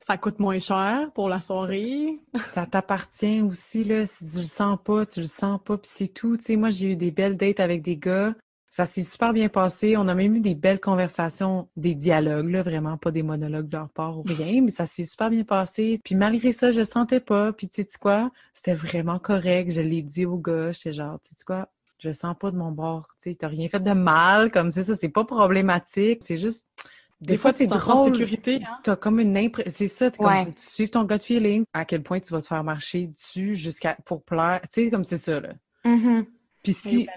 Ça 0.00 0.18
coûte 0.18 0.38
moins 0.38 0.58
cher 0.58 1.10
pour 1.14 1.28
la 1.30 1.40
soirée. 1.40 2.18
Ça 2.44 2.66
t'appartient 2.66 3.40
aussi, 3.40 3.84
là. 3.84 4.04
Si 4.04 4.26
tu 4.30 4.36
le 4.38 4.42
sens 4.42 4.78
pas, 4.84 5.06
tu 5.06 5.20
le 5.20 5.26
sens 5.26 5.58
pas, 5.64 5.78
puis 5.78 5.90
c'est 5.92 6.08
tout. 6.08 6.36
Tu 6.36 6.44
sais, 6.44 6.56
moi, 6.56 6.68
j'ai 6.68 6.92
eu 6.92 6.96
des 6.96 7.10
belles 7.10 7.36
dates 7.38 7.58
avec 7.60 7.80
des 7.80 7.96
gars. 7.96 8.34
Ça 8.76 8.86
s'est 8.86 9.04
super 9.04 9.32
bien 9.32 9.48
passé. 9.48 9.96
On 9.96 10.08
a 10.08 10.16
même 10.16 10.34
eu 10.34 10.40
des 10.40 10.56
belles 10.56 10.80
conversations, 10.80 11.68
des 11.76 11.94
dialogues, 11.94 12.48
là, 12.48 12.64
vraiment 12.64 12.96
pas 12.96 13.12
des 13.12 13.22
monologues 13.22 13.68
de 13.68 13.76
leur 13.76 13.88
part 13.88 14.18
ou 14.18 14.24
rien, 14.26 14.62
mais 14.62 14.72
ça 14.72 14.84
s'est 14.84 15.04
super 15.04 15.30
bien 15.30 15.44
passé. 15.44 16.00
Puis 16.02 16.16
malgré 16.16 16.50
ça, 16.50 16.72
je 16.72 16.80
le 16.80 16.84
sentais 16.84 17.20
pas. 17.20 17.52
Puis 17.52 17.68
tu 17.68 17.82
sais 17.82 17.88
-tu 17.88 17.98
quoi? 17.98 18.32
C'était 18.52 18.74
vraiment 18.74 19.20
correct. 19.20 19.70
Je 19.70 19.80
l'ai 19.80 20.02
dit 20.02 20.26
au 20.26 20.38
gars. 20.38 20.72
J'étais 20.72 20.92
genre, 20.92 21.20
tu 21.20 21.28
sais 21.28 21.40
-tu 21.40 21.44
quoi? 21.44 21.68
Je 22.00 22.08
le 22.08 22.14
sens 22.14 22.34
pas 22.36 22.50
de 22.50 22.56
mon 22.56 22.72
bord. 22.72 23.06
Tu 23.22 23.30
sais, 23.30 23.36
t'as 23.36 23.46
rien 23.46 23.68
fait 23.68 23.78
de 23.78 23.92
mal, 23.92 24.50
comme 24.50 24.72
ça, 24.72 24.82
ça, 24.82 24.96
c'est 24.96 25.08
pas 25.08 25.22
problématique. 25.24 26.24
C'est 26.24 26.36
juste... 26.36 26.66
Des, 27.20 27.36
fois, 27.36 27.52
c'est 27.52 27.66
drôle. 27.68 28.12
sécurité, 28.12 28.60
hein? 28.66 28.80
T'as 28.82 28.96
comme 28.96 29.20
une 29.20 29.36
impression. 29.36 29.70
C'est 29.72 29.86
ça, 29.86 30.10
t'es 30.10 30.18
comme, 30.18 30.26
Ouais. 30.26 30.46
tu 30.46 30.66
suives 30.66 30.90
ton 30.90 31.04
gut 31.04 31.20
feeling. 31.20 31.62
À 31.72 31.84
quel 31.84 32.02
point 32.02 32.18
tu 32.18 32.32
vas 32.32 32.42
te 32.42 32.48
faire 32.48 32.64
marcher 32.64 33.06
dessus 33.06 33.54
jusqu'à 33.54 33.96
pour 34.04 34.24
plaire. 34.24 34.62
Tu 34.62 34.68
sais, 34.82 34.90
comme 34.90 35.04
c'est 35.04 35.18
ça, 35.18 35.38
là. 35.38 35.50
Mhm. 35.84 36.26
Puis 36.64 36.72
si. 36.72 37.08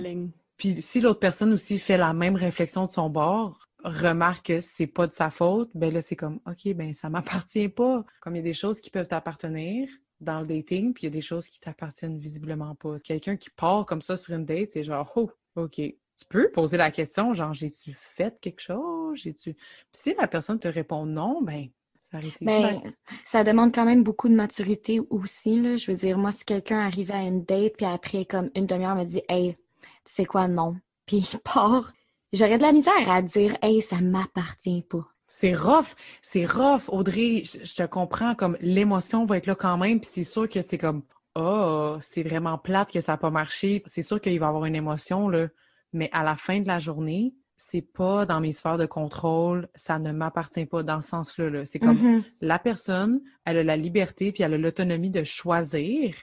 Puis 0.58 0.82
si 0.82 1.02
l'autre 1.02 1.20
personne 1.20 1.54
aussi 1.54 1.80
fait 1.80 1.98
la 1.98 2.14
même 2.14 2.36
réflexion 2.36 2.86
de 2.86 2.92
son 2.92 3.10
bord, 3.10 3.68
remarque 3.84 4.48
que 4.48 4.62
c'est 4.62 4.88
pas 4.88 5.08
de 5.08 5.12
sa 5.12 5.30
faute, 5.30 5.70
ben 5.76 5.94
là, 5.94 6.02
c'est 6.02 6.16
comme, 6.16 6.40
OK, 6.48 6.74
ben 6.74 6.94
ça 6.94 7.10
m'appartient 7.10 7.70
pas. 7.70 8.04
Comme 8.22 8.36
il 8.36 8.40
y 8.40 8.42
a 8.42 8.44
des 8.44 8.54
choses 8.54 8.82
qui 8.82 8.90
peuvent 8.90 9.08
t'appartenir 9.08 9.88
dans 10.20 10.42
le 10.42 10.48
dating, 10.48 10.94
puis 10.94 11.04
il 11.04 11.06
y 11.06 11.08
a 11.08 11.12
des 11.12 11.22
choses 11.22 11.48
qui 11.48 11.60
t'appartiennent 11.60 12.18
visiblement 12.18 12.76
pas. 12.76 13.00
Quelqu'un 13.00 13.38
qui 13.38 13.50
part 13.52 13.86
comme 13.86 14.02
ça 14.02 14.18
sur 14.18 14.34
une 14.34 14.46
date, 14.46 14.72
c'est 14.72 14.84
genre, 14.84 15.12
oh, 15.16 15.30
OK. 15.56 15.76
Tu 15.76 16.26
peux 16.28 16.50
poser 16.52 16.78
la 16.78 16.90
question, 16.90 17.36
genre, 17.36 17.54
j'ai-tu 17.54 17.94
fait 17.94 18.36
quelque 18.42 18.62
chose? 18.62 19.20
J'ai-tu? 19.20 19.54
Puis 19.54 19.64
si 19.94 20.16
la 20.20 20.28
personne 20.28 20.58
te 20.58 20.68
répond 20.68 21.06
non, 21.06 21.44
ben, 21.44 21.68
ça 22.02 22.18
arrête. 22.18 22.34
Ben, 22.42 22.82
ça 23.24 23.44
demande 23.44 23.72
quand 23.72 23.86
même 23.86 24.04
beaucoup 24.04 24.28
de 24.28 24.34
maturité 24.34 25.00
aussi, 25.12 25.62
là. 25.62 25.78
Je 25.78 25.92
veux 25.92 25.98
dire, 25.98 26.18
moi, 26.18 26.32
si 26.32 26.44
quelqu'un 26.44 26.80
arrivait 26.80 27.14
à 27.14 27.22
une 27.22 27.44
date, 27.44 27.74
puis 27.78 27.86
après, 27.86 28.26
comme 28.26 28.50
une 28.56 28.66
demi-heure, 28.66 28.96
me 28.96 29.04
dit 29.04 29.22
Hey, 29.30 29.58
tu 30.06 30.14
sais 30.14 30.26
quoi, 30.26 30.48
non. 30.48 30.76
Puis 31.06 31.18
il 31.34 31.40
part, 31.40 31.94
j'aurais 32.34 32.58
de 32.58 32.64
la 32.64 32.72
misère 32.72 33.10
à 33.10 33.22
dire 33.22 33.58
Hey, 33.62 33.82
ça 33.82 34.02
m'appartient 34.02 34.84
pas. 34.84 35.06
C'est 35.30 35.54
rough, 35.54 35.96
c'est 36.22 36.46
rough, 36.46 36.84
Audrey. 36.90 37.44
Je, 37.46 37.76
te 37.76 37.86
comprends, 37.86 38.34
comme 38.34 38.58
l'émotion 38.62 39.26
va 39.26 39.38
être 39.38 39.46
là 39.46 39.56
quand 39.56 39.78
même, 39.78 40.00
puis 40.00 40.10
c'est 40.12 40.24
sûr 40.24 40.48
que 40.50 40.62
c'est 40.62 40.78
comme 40.78 41.04
oh, 41.36 41.98
c'est 42.00 42.24
vraiment 42.24 42.58
plate 42.58 42.92
que 42.92 43.02
ça 43.02 43.14
n'a 43.14 43.18
pas 43.18 43.30
marché. 43.30 43.84
C'est 43.86 44.02
sûr 44.02 44.20
qu'il 44.22 44.40
va 44.40 44.46
y 44.46 44.50
avoir 44.50 44.66
une 44.66 44.76
émotion 44.76 45.30
là, 45.30 45.48
mais 45.94 46.10
à 46.12 46.24
la 46.24 46.36
fin 46.36 46.60
de 46.62 46.68
la 46.68 46.80
journée, 46.80 47.36
c'est 47.58 47.82
pas 47.82 48.26
dans 48.26 48.40
mes 48.40 48.52
sphères 48.54 48.78
de 48.78 48.86
contrôle, 48.86 49.68
ça 49.76 50.00
ne 50.00 50.12
m'appartient 50.12 50.66
pas 50.66 50.84
dans 50.84 51.02
ce 51.02 51.10
sens-là. 51.10 51.50
Là. 51.50 51.66
C'est 51.66 51.80
comme 51.80 51.98
Mhm. 51.98 52.24
la 52.42 52.60
personne, 52.60 53.22
elle 53.46 53.58
a 53.58 53.64
la 53.64 53.76
liberté 53.78 54.32
puis 54.32 54.44
elle 54.44 54.54
a 54.54 54.58
l'autonomie 54.58 55.10
de 55.10 55.24
choisir 55.24 56.16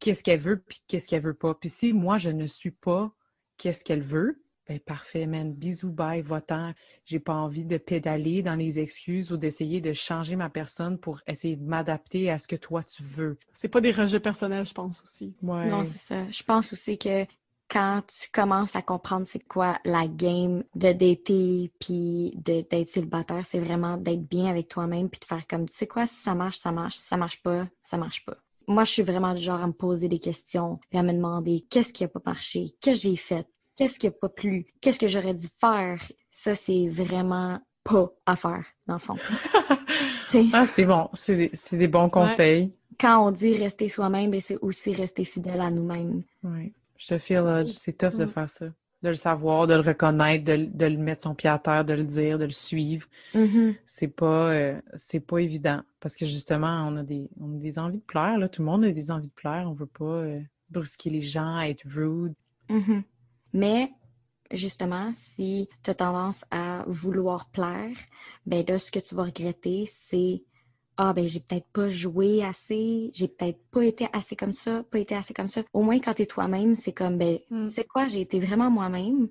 qu'est-ce 0.00 0.22
qu'elle 0.22 0.40
veut 0.40 0.60
puis 0.60 0.82
qu'est-ce 0.86 1.08
qu'elle 1.08 1.22
veut 1.22 1.34
pas. 1.34 1.54
Puis 1.54 1.68
si 1.68 1.92
moi 1.92 2.18
je 2.18 2.30
ne 2.30 2.46
suis 2.46 2.70
pas 2.70 3.12
qu'est-ce 3.56 3.84
qu'elle 3.84 4.02
veut, 4.02 4.40
ben 4.68 4.78
parfait, 4.78 5.26
man. 5.26 5.52
Bisous, 5.54 5.90
bye, 5.90 6.20
va-t'en. 6.20 6.74
J'ai 7.06 7.20
pas 7.20 7.34
envie 7.34 7.64
de 7.64 7.78
pédaler 7.78 8.42
dans 8.42 8.54
les 8.54 8.78
excuses 8.78 9.32
ou 9.32 9.38
d'essayer 9.38 9.80
de 9.80 9.94
changer 9.94 10.36
ma 10.36 10.50
personne 10.50 10.98
pour 10.98 11.20
essayer 11.26 11.56
de 11.56 11.64
m'adapter 11.64 12.30
à 12.30 12.38
ce 12.38 12.46
que 12.46 12.56
toi 12.56 12.82
tu 12.82 13.02
veux. 13.02 13.38
C'est 13.54 13.68
pas 13.68 13.80
des 13.80 13.92
rejets 13.92 14.20
personnels, 14.20 14.66
je 14.66 14.74
pense 14.74 15.02
aussi. 15.02 15.34
Ouais. 15.42 15.68
Non, 15.68 15.84
c'est 15.84 15.98
ça. 15.98 16.30
Je 16.30 16.42
pense 16.42 16.72
aussi 16.74 16.98
que 16.98 17.24
quand 17.70 18.02
tu 18.08 18.30
commences 18.30 18.76
à 18.76 18.82
comprendre 18.82 19.26
c'est 19.26 19.46
quoi 19.46 19.78
la 19.84 20.06
game 20.06 20.64
de 20.74 20.92
dater 20.92 21.70
puis 21.78 22.32
de- 22.36 22.66
d'être 22.68 22.88
célibataire, 22.88 23.44
c'est 23.44 23.60
vraiment 23.60 23.96
d'être 23.96 24.26
bien 24.26 24.46
avec 24.46 24.68
toi-même 24.68 25.08
puis 25.08 25.20
de 25.20 25.24
faire 25.24 25.46
comme 25.46 25.66
tu 25.66 25.74
sais 25.74 25.86
quoi, 25.86 26.06
si 26.06 26.16
ça 26.16 26.34
marche, 26.34 26.56
ça 26.56 26.72
marche, 26.72 26.96
si 26.96 27.02
ça 27.06 27.16
marche 27.16 27.42
pas, 27.42 27.66
ça 27.82 27.96
marche 27.96 28.24
pas. 28.24 28.36
Moi, 28.68 28.84
je 28.84 28.92
suis 28.92 29.02
vraiment 29.02 29.32
du 29.34 29.40
genre 29.42 29.62
à 29.62 29.66
me 29.66 29.72
poser 29.72 30.08
des 30.08 30.18
questions 30.18 30.78
et 30.92 30.98
à 30.98 31.02
me 31.02 31.12
demander 31.12 31.64
qu'est-ce 31.70 31.92
qui 31.92 32.04
a 32.04 32.08
pas 32.08 32.20
marché, 32.24 32.74
qu'est-ce 32.82 33.02
que 33.02 33.08
j'ai 33.10 33.16
fait, 33.16 33.46
qu'est-ce 33.74 33.98
qui 33.98 34.06
a 34.06 34.10
pas 34.10 34.28
plu, 34.28 34.66
qu'est-ce 34.82 34.98
que 34.98 35.08
j'aurais 35.08 35.32
dû 35.34 35.46
faire? 35.58 36.00
Ça, 36.30 36.54
c'est 36.54 36.86
vraiment 36.88 37.58
pas 37.82 38.12
à 38.26 38.36
faire, 38.36 38.64
dans 38.86 38.94
le 38.94 39.00
fond. 39.00 39.16
Ah, 40.52 40.66
c'est 40.66 40.84
bon. 40.84 41.08
C'est 41.14 41.50
des, 41.72 41.88
bons 41.88 42.10
conseils. 42.10 42.70
quand 43.00 43.26
on 43.26 43.30
dit 43.30 43.54
rester 43.54 43.88
soi-même, 43.88 44.30
ben, 44.30 44.42
c'est 44.42 44.58
aussi 44.58 44.92
rester 44.92 45.24
fidèle 45.24 45.62
à 45.62 45.70
nous-mêmes. 45.70 46.22
Ouais. 46.42 46.74
Je 46.98 47.06
te 47.06 47.16
feel, 47.18 47.38
Hodge. 47.38 47.70
C'est 47.70 47.94
tough 47.96 48.14
de 48.14 48.26
Mm. 48.26 48.28
faire 48.28 48.50
ça. 48.50 48.66
De 49.02 49.10
le 49.10 49.14
savoir, 49.14 49.66
de 49.68 49.74
le 49.74 49.80
reconnaître, 49.80 50.44
de, 50.44 50.52
le- 50.54 50.66
de 50.66 50.86
le 50.86 50.96
mettre 50.98 51.22
son 51.22 51.34
pied 51.34 51.48
à 51.48 51.58
terre, 51.58 51.84
de 51.84 51.94
le 51.94 52.02
dire, 52.04 52.38
de 52.38 52.44
le 52.46 52.50
suivre. 52.50 53.06
Mhm. 53.34 53.74
c'est 53.86 54.08
pas 54.08 54.50
euh, 54.52 54.80
c'est 54.96 55.20
pas 55.20 55.38
évident 55.38 55.82
parce 56.00 56.16
que 56.16 56.26
justement 56.26 56.86
on 56.88 56.96
a 56.96 57.02
des 57.04 57.28
on 57.40 57.54
a 57.56 57.58
des 57.58 57.78
envies 57.78 57.98
de 57.98 58.04
plaire 58.04 58.38
là 58.38 58.48
tout 58.48 58.62
le 58.62 58.66
monde 58.66 58.84
a 58.84 58.90
des 58.90 59.10
envies 59.10 59.28
de 59.28 59.32
plaire 59.34 59.66
on 59.68 59.72
veut 59.74 59.86
pas 59.86 60.04
euh, 60.04 60.40
brusquer 60.70 61.10
les 61.10 61.22
gens 61.22 61.60
être 61.60 61.84
rude 61.88 62.34
Mhm. 62.70 63.02
Mais 63.52 63.92
justement, 64.52 65.10
si 65.14 65.68
tu 65.82 65.90
as 65.90 65.94
tendance 65.94 66.44
à 66.50 66.84
vouloir 66.86 67.48
plaire, 67.50 67.96
ben 68.46 68.64
là, 68.66 68.78
ce 68.78 68.90
que 68.90 68.98
tu 68.98 69.14
vas 69.14 69.24
regretter, 69.24 69.84
c'est 69.86 70.42
Ah, 71.00 71.12
ben 71.12 71.28
j'ai 71.28 71.38
peut-être 71.40 71.68
pas 71.72 71.88
joué 71.88 72.42
assez, 72.42 73.10
j'ai 73.14 73.28
peut-être 73.28 73.60
pas 73.70 73.84
été 73.84 74.08
assez 74.12 74.34
comme 74.34 74.52
ça, 74.52 74.82
pas 74.90 74.98
été 74.98 75.14
assez 75.14 75.32
comme 75.32 75.46
ça. 75.48 75.62
Au 75.72 75.82
moins, 75.82 76.00
quand 76.00 76.14
tu 76.14 76.22
es 76.22 76.26
toi-même, 76.26 76.74
c'est 76.74 76.92
comme 76.92 77.16
ben, 77.18 77.38
Mm. 77.50 77.66
tu 77.66 77.70
sais 77.72 77.84
quoi, 77.84 78.08
j'ai 78.08 78.20
été 78.20 78.40
vraiment 78.40 78.70
moi-même. 78.70 79.28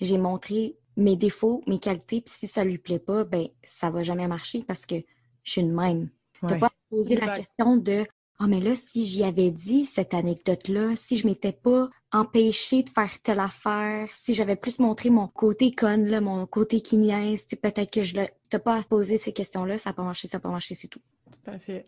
J'ai 0.00 0.16
montré 0.18 0.76
mes 0.96 1.16
défauts, 1.16 1.62
mes 1.66 1.78
qualités, 1.78 2.22
puis 2.22 2.34
si 2.34 2.46
ça 2.48 2.64
lui 2.64 2.78
plaît 2.78 2.98
pas, 2.98 3.24
ben 3.24 3.48
ça 3.64 3.90
va 3.90 4.02
jamais 4.02 4.28
marcher 4.28 4.62
parce 4.66 4.86
que 4.86 4.96
je 5.44 5.52
suis 5.52 5.60
une 5.60 5.74
même. 5.74 6.08
Tu 6.48 6.58
pas 6.58 6.70
poser 6.90 7.16
la 7.16 7.36
question 7.36 7.76
de 7.76 8.06
Ah, 8.38 8.46
mais 8.48 8.60
là, 8.60 8.74
si 8.74 9.04
j'y 9.04 9.22
avais 9.22 9.50
dit 9.50 9.84
cette 9.84 10.14
anecdote-là, 10.14 10.96
si 10.96 11.18
je 11.18 11.26
m'étais 11.26 11.52
pas 11.52 11.90
empêchée 12.10 12.82
de 12.82 12.88
faire 12.88 13.20
telle 13.22 13.38
affaire, 13.40 14.08
si 14.14 14.32
j'avais 14.32 14.56
plus 14.56 14.78
montré 14.78 15.10
mon 15.10 15.28
côté 15.28 15.72
conne, 15.72 16.06
là, 16.06 16.22
mon 16.22 16.46
côté 16.46 16.80
quiniaise, 16.80 17.44
peut-être 17.46 17.90
que 17.92 18.02
je 18.02 18.16
n'ai 18.56 18.62
pas 18.62 18.76
à 18.76 18.82
se 18.82 18.88
poser 18.88 19.18
ces 19.18 19.32
questions-là, 19.32 19.78
ça 19.78 19.90
n'a 19.90 19.94
pas 19.94 20.02
marché, 20.02 20.28
ça 20.28 20.38
n'a 20.38 20.42
pas 20.42 20.50
marché, 20.50 20.74
c'est 20.74 20.88
tout. 20.88 21.00
Tout 21.30 21.50
à 21.50 21.58
fait. 21.58 21.84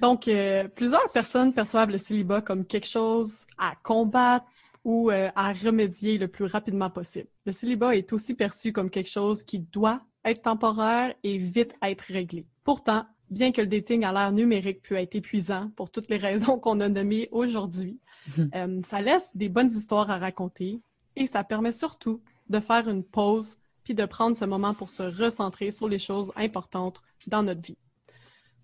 Donc, 0.00 0.28
euh, 0.28 0.68
plusieurs 0.68 1.10
personnes 1.10 1.52
perçoivent 1.52 1.90
le 1.90 1.98
célibat 1.98 2.40
comme 2.40 2.64
quelque 2.64 2.88
chose 2.88 3.44
à 3.58 3.74
combattre 3.82 4.46
ou 4.84 5.10
euh, 5.10 5.30
à 5.34 5.52
remédier 5.52 6.18
le 6.18 6.28
plus 6.28 6.44
rapidement 6.44 6.90
possible. 6.90 7.28
Le 7.46 7.52
célibat 7.52 7.96
est 7.96 8.12
aussi 8.12 8.34
perçu 8.34 8.72
comme 8.72 8.90
quelque 8.90 9.10
chose 9.10 9.42
qui 9.42 9.60
doit 9.60 10.02
être 10.24 10.42
temporaire 10.42 11.14
et 11.22 11.38
vite 11.38 11.74
être 11.82 12.02
réglé. 12.02 12.46
Pourtant, 12.64 13.06
bien 13.30 13.52
que 13.52 13.60
le 13.60 13.66
dating 13.66 14.04
à 14.04 14.12
l'ère 14.12 14.32
numérique 14.32 14.82
peut 14.82 14.96
être 14.96 15.14
épuisant 15.14 15.70
pour 15.76 15.90
toutes 15.90 16.08
les 16.08 16.16
raisons 16.16 16.58
qu'on 16.60 16.80
a 16.80 16.88
nommées 16.88 17.28
aujourd'hui, 17.32 17.98
euh, 18.54 18.80
ça 18.84 19.00
laisse 19.00 19.34
des 19.36 19.48
bonnes 19.48 19.70
histoires 19.70 20.10
à 20.10 20.18
raconter 20.18 20.80
et 21.16 21.26
ça 21.26 21.44
permet 21.44 21.72
surtout 21.72 22.20
de 22.48 22.60
faire 22.60 22.88
une 22.88 23.04
pause 23.04 23.58
puis 23.84 23.94
de 23.94 24.04
prendre 24.06 24.34
ce 24.34 24.44
moment 24.44 24.74
pour 24.74 24.88
se 24.88 25.02
recentrer 25.02 25.70
sur 25.70 25.88
les 25.88 25.98
choses 25.98 26.32
importantes 26.36 27.00
dans 27.26 27.42
notre 27.42 27.60
vie. 27.60 27.78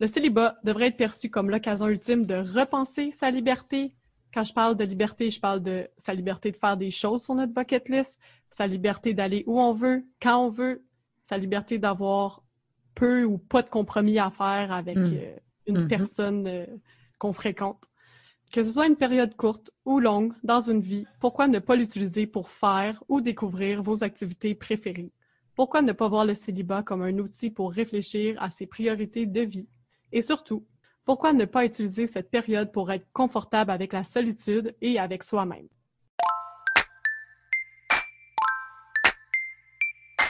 Le 0.01 0.07
célibat 0.07 0.57
devrait 0.65 0.89
être 0.89 0.97
perçu 0.97 1.29
comme 1.31 1.51
l'occasion 1.51 1.87
ultime 1.89 2.25
de 2.25 2.37
repenser 2.37 3.11
sa 3.11 3.31
liberté. 3.31 3.95
Quand 4.33 4.45
je 4.45 4.55
parle 4.55 4.77
de 4.77 4.85
liberté, 4.85 5.29
je 5.29 5.39
parle 5.39 5.63
de 5.63 5.89
sa 5.99 6.15
liberté 6.15 6.51
de 6.51 6.57
faire 6.57 6.77
des 6.77 6.91
choses 6.91 7.23
sur 7.23 7.35
notre 7.35 7.53
bucket 7.53 7.89
list, 7.89 8.19
sa 8.51 8.67
liberté 8.67 9.13
d'aller 9.13 9.45
où 9.47 9.61
on 9.61 9.75
veut, 9.75 10.07
quand 10.21 10.47
on 10.47 10.49
veut, 10.49 10.83
sa 11.23 11.37
liberté 11.37 11.79
d'avoir 11.79 12.43
peu 12.95 13.25
ou 13.25 13.37
pas 13.39 13.63
de 13.63 13.69
compromis 13.69 14.19
à 14.19 14.31
faire 14.31 14.73
avec 14.73 14.97
hmm. 14.97 15.15
euh, 15.15 15.37
une 15.67 15.85
hmm. 15.85 15.89
personne 15.89 16.47
euh, 16.47 16.67
qu'on 17.19 17.33
fréquente. 17.33 17.91
Que 18.53 18.65
ce 18.65 18.73
soit 18.73 18.89
une 18.89 18.97
période 18.97 19.37
courte 19.37 19.71
ou 19.85 20.01
longue 20.01 20.33
dans 20.43 20.61
une 20.61 20.81
vie, 20.81 21.07
pourquoi 21.21 21.47
ne 21.47 21.61
pas 21.61 21.77
l'utiliser 21.77 22.27
pour 22.27 22.51
faire 22.51 23.01
ou 23.09 23.21
découvrir 23.21 23.81
vos 23.81 24.03
activités 24.03 24.57
préférées? 24.57 25.13
Pourquoi 25.55 25.83
ne 25.83 25.93
pas 25.93 26.09
voir 26.09 26.25
le 26.25 26.35
célibat 26.35 26.83
comme 26.83 27.03
un 27.03 27.17
outil 27.19 27.51
pour 27.51 27.71
réfléchir 27.71 28.43
à 28.43 28.51
ses 28.51 28.67
priorités 28.67 29.25
de 29.25 29.43
vie? 29.43 29.69
Et 30.11 30.21
surtout, 30.21 30.67
pourquoi 31.05 31.33
ne 31.33 31.45
pas 31.45 31.65
utiliser 31.65 32.07
cette 32.07 32.29
période 32.29 32.73
pour 32.73 32.91
être 32.91 33.07
confortable 33.13 33.71
avec 33.71 33.93
la 33.93 34.03
solitude 34.03 34.75
et 34.81 34.99
avec 34.99 35.23
soi-même? 35.23 35.69